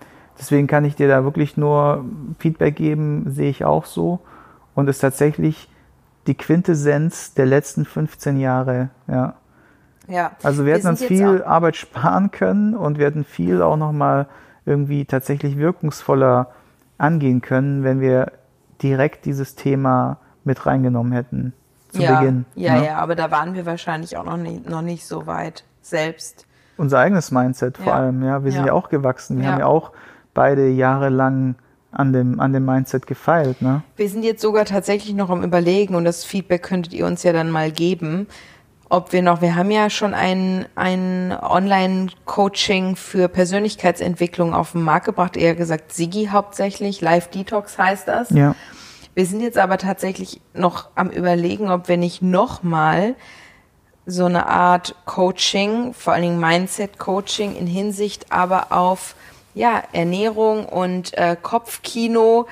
Deswegen 0.42 0.66
kann 0.66 0.86
ich 0.86 0.96
dir 0.96 1.08
da 1.08 1.24
wirklich 1.24 1.56
nur 1.56 2.04
Feedback 2.40 2.76
geben, 2.76 3.26
sehe 3.30 3.52
ich 3.52 3.64
auch 3.64 3.86
so. 3.86 4.22
Und 4.76 4.88
ist 4.88 5.00
tatsächlich 5.00 5.70
die 6.28 6.36
Quintessenz 6.36 7.34
der 7.34 7.46
letzten 7.46 7.86
15 7.86 8.40
Jahre, 8.40 8.90
ja. 9.08 9.36
Ja. 10.08 10.32
Also 10.44 10.60
wir, 10.60 10.68
wir 10.68 10.74
hätten 10.76 10.88
uns 10.88 11.04
viel 11.04 11.44
Arbeit 11.44 11.76
sparen 11.78 12.32
können 12.32 12.76
und 12.76 12.98
wir 12.98 13.06
hätten 13.06 13.24
viel 13.24 13.62
auch 13.62 13.78
nochmal 13.78 14.28
irgendwie 14.66 15.06
tatsächlich 15.06 15.58
wirkungsvoller 15.58 16.52
angehen 16.98 17.42
können, 17.42 17.84
wenn 17.84 18.02
wir 18.02 18.32
direkt 18.82 19.26
dieses 19.26 19.56
Thema 19.56 20.18
mit 20.44 20.66
reingenommen 20.66 21.14
hätten 21.14 21.54
zu 21.90 22.02
ja, 22.02 22.20
Beginn. 22.20 22.46
Ja, 22.56 22.78
ja, 22.78 22.84
ja, 22.84 22.98
aber 22.98 23.16
da 23.16 23.32
waren 23.32 23.54
wir 23.54 23.66
wahrscheinlich 23.66 24.18
auch 24.18 24.24
noch 24.24 24.38
nicht, 24.38 24.70
noch 24.70 24.82
nicht 24.82 25.06
so 25.06 25.28
weit 25.28 25.64
selbst. 25.82 26.46
Unser 26.78 27.00
eigenes 27.00 27.32
Mindset 27.32 27.78
vor 27.78 27.88
ja. 27.88 27.94
allem, 27.94 28.24
ja. 28.24 28.44
Wir 28.44 28.52
sind 28.52 28.66
ja 28.66 28.74
auch 28.74 28.90
gewachsen. 28.90 29.40
Wir 29.40 29.52
haben 29.52 29.60
ja 29.60 29.66
auch 29.66 29.92
beide 30.34 30.68
jahrelang 30.70 31.56
an 31.92 32.14
dem, 32.14 32.40
an 32.40 32.54
dem 32.54 32.66
Mindset 32.66 33.06
gefeilt. 33.06 33.62
Ne? 33.62 33.84
Wir 33.98 34.10
sind 34.10 34.24
jetzt 34.24 34.42
sogar 34.42 34.66
tatsächlich 34.66 35.14
noch 35.14 35.30
am 35.30 35.44
Überlegen 35.44 35.96
und 35.96 36.06
das 36.06 36.24
Feedback 36.24 36.64
könntet 36.64 36.94
ihr 36.94 37.06
uns 37.06 37.24
ja 37.24 37.34
dann 37.34 37.52
mal 37.52 37.72
geben, 37.72 38.28
ob 38.90 39.14
wir 39.14 39.22
noch, 39.22 39.42
wir 39.42 39.56
haben 39.56 39.72
ja 39.72 39.90
schon 39.90 40.14
ein, 40.14 40.66
ein 40.76 41.32
Online-Coaching 41.42 42.98
für 42.98 43.30
Persönlichkeitsentwicklung 43.30 44.54
auf 44.54 44.74
den 44.74 44.82
Markt 44.82 45.06
gebracht, 45.06 45.38
eher 45.38 45.56
gesagt 45.56 45.94
Sigi 45.94 46.28
hauptsächlich, 46.32 47.00
Live 47.00 47.30
Detox 47.30 47.78
heißt 47.78 48.08
das. 48.08 48.30
Ja. 48.32 48.56
Wir 49.14 49.26
sind 49.26 49.42
jetzt 49.42 49.58
aber 49.58 49.78
tatsächlich 49.78 50.42
noch 50.54 50.90
am 50.96 51.10
Überlegen, 51.10 51.70
ob 51.70 51.88
wir 51.88 51.98
nicht 51.98 52.22
nochmal 52.22 53.16
so 54.06 54.26
eine 54.26 54.48
Art 54.48 54.96
Coaching, 55.06 55.94
vor 55.94 56.14
allen 56.14 56.24
Dingen 56.24 56.40
Mindset-Coaching 56.40 57.56
in 57.56 57.68
Hinsicht 57.68 58.32
aber 58.32 58.72
auf 58.72 59.16
ja, 59.54 59.84
Ernährung 59.92 60.66
und 60.66 61.18
äh, 61.18 61.36
Kopfkino 61.42 62.48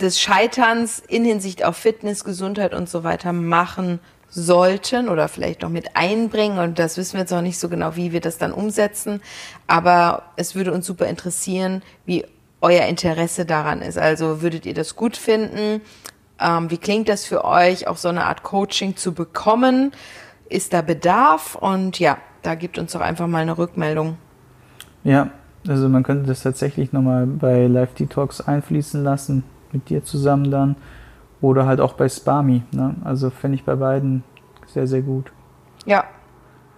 des 0.00 0.20
Scheiterns 0.20 0.98
in 0.98 1.24
Hinsicht 1.24 1.64
auf 1.64 1.76
Fitness, 1.76 2.24
Gesundheit 2.24 2.74
und 2.74 2.88
so 2.88 3.04
weiter 3.04 3.32
machen 3.32 4.00
sollten 4.28 5.08
oder 5.08 5.28
vielleicht 5.28 5.62
noch 5.62 5.70
mit 5.70 5.96
einbringen. 5.96 6.58
Und 6.58 6.78
das 6.78 6.96
wissen 6.96 7.14
wir 7.14 7.20
jetzt 7.20 7.30
noch 7.30 7.42
nicht 7.42 7.58
so 7.58 7.68
genau, 7.68 7.96
wie 7.96 8.12
wir 8.12 8.20
das 8.20 8.38
dann 8.38 8.52
umsetzen. 8.52 9.22
Aber 9.66 10.24
es 10.36 10.54
würde 10.54 10.72
uns 10.72 10.86
super 10.86 11.06
interessieren, 11.06 11.82
wie 12.04 12.24
euer 12.60 12.84
Interesse 12.86 13.46
daran 13.46 13.80
ist. 13.80 13.96
Also 13.96 14.42
würdet 14.42 14.66
ihr 14.66 14.74
das 14.74 14.96
gut 14.96 15.16
finden? 15.16 15.80
Ähm, 16.38 16.70
wie 16.70 16.78
klingt 16.78 17.08
das 17.08 17.24
für 17.24 17.44
euch, 17.44 17.86
auch 17.86 17.96
so 17.96 18.08
eine 18.08 18.24
Art 18.24 18.42
Coaching 18.42 18.96
zu 18.96 19.14
bekommen? 19.14 19.92
Ist 20.48 20.74
da 20.74 20.82
Bedarf? 20.82 21.54
Und 21.54 21.98
ja, 21.98 22.18
da 22.42 22.54
gibt 22.54 22.78
uns 22.78 22.92
doch 22.92 23.00
einfach 23.00 23.26
mal 23.26 23.42
eine 23.42 23.56
Rückmeldung. 23.56 24.18
Ja, 25.02 25.30
also 25.68 25.88
man 25.88 26.02
könnte 26.02 26.26
das 26.26 26.42
tatsächlich 26.42 26.92
nochmal 26.92 27.26
bei 27.26 27.66
Live 27.66 27.94
Detox 27.94 28.40
einfließen 28.40 29.02
lassen, 29.02 29.44
mit 29.72 29.88
dir 29.88 30.04
zusammen 30.04 30.50
dann. 30.50 30.76
Oder 31.40 31.66
halt 31.66 31.80
auch 31.80 31.94
bei 31.94 32.08
Spami. 32.08 32.62
Ne? 32.72 32.94
Also 33.04 33.30
fände 33.30 33.56
ich 33.56 33.64
bei 33.64 33.74
beiden 33.74 34.24
sehr, 34.66 34.86
sehr 34.86 35.02
gut. 35.02 35.32
Ja, 35.84 36.04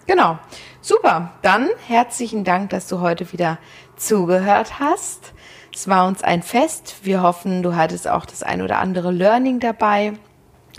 genau. 0.07 0.39
Super. 0.81 1.33
Dann 1.43 1.69
herzlichen 1.87 2.45
Dank, 2.45 2.71
dass 2.71 2.89
du 2.89 3.01
heute 3.01 3.33
wieder 3.33 3.59
zugehört 3.97 4.81
hast. 4.81 5.33
Es 5.73 5.89
war 5.89 6.09
uns 6.09 6.23
ein 6.23 6.43
Fest. 6.43 6.97
Wir 7.03 7.23
hoffen, 7.23 7.63
du 7.63 7.77
hattest 7.77 8.09
auch 8.09 8.27
das 8.27 8.43
ein 8.43 8.63
oder 8.63 8.79
andere 8.79 9.13
Learning 9.13 9.61
dabei 9.61 10.15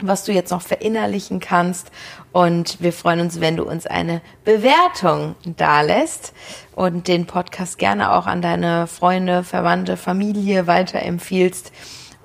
was 0.01 0.23
du 0.23 0.31
jetzt 0.31 0.51
noch 0.51 0.61
verinnerlichen 0.61 1.39
kannst. 1.39 1.91
Und 2.31 2.81
wir 2.81 2.93
freuen 2.93 3.21
uns, 3.21 3.39
wenn 3.41 3.57
du 3.57 3.63
uns 3.63 3.85
eine 3.85 4.21
Bewertung 4.45 5.35
dalässt 5.45 6.33
und 6.75 7.07
den 7.07 7.25
Podcast 7.25 7.77
gerne 7.77 8.13
auch 8.13 8.27
an 8.27 8.41
deine 8.41 8.87
Freunde, 8.87 9.43
Verwandte, 9.43 9.97
Familie 9.97 10.67
weiterempfiehlst. 10.67 11.71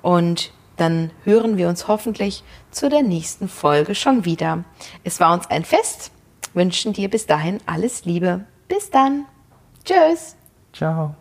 Und 0.01 0.51
dann 0.77 1.11
hören 1.23 1.57
wir 1.57 1.69
uns 1.69 1.87
hoffentlich 1.87 2.43
zu 2.71 2.89
der 2.89 3.01
nächsten 3.01 3.47
Folge 3.47 3.95
schon 3.95 4.25
wieder. 4.25 4.63
Es 5.03 5.19
war 5.19 5.33
uns 5.33 5.49
ein 5.49 5.65
Fest. 5.65 6.11
Wünschen 6.53 6.93
dir 6.93 7.09
bis 7.09 7.25
dahin 7.25 7.59
alles 7.65 8.05
Liebe. 8.05 8.45
Bis 8.67 8.89
dann. 8.89 9.25
Tschüss. 9.83 10.35
Ciao. 10.73 11.15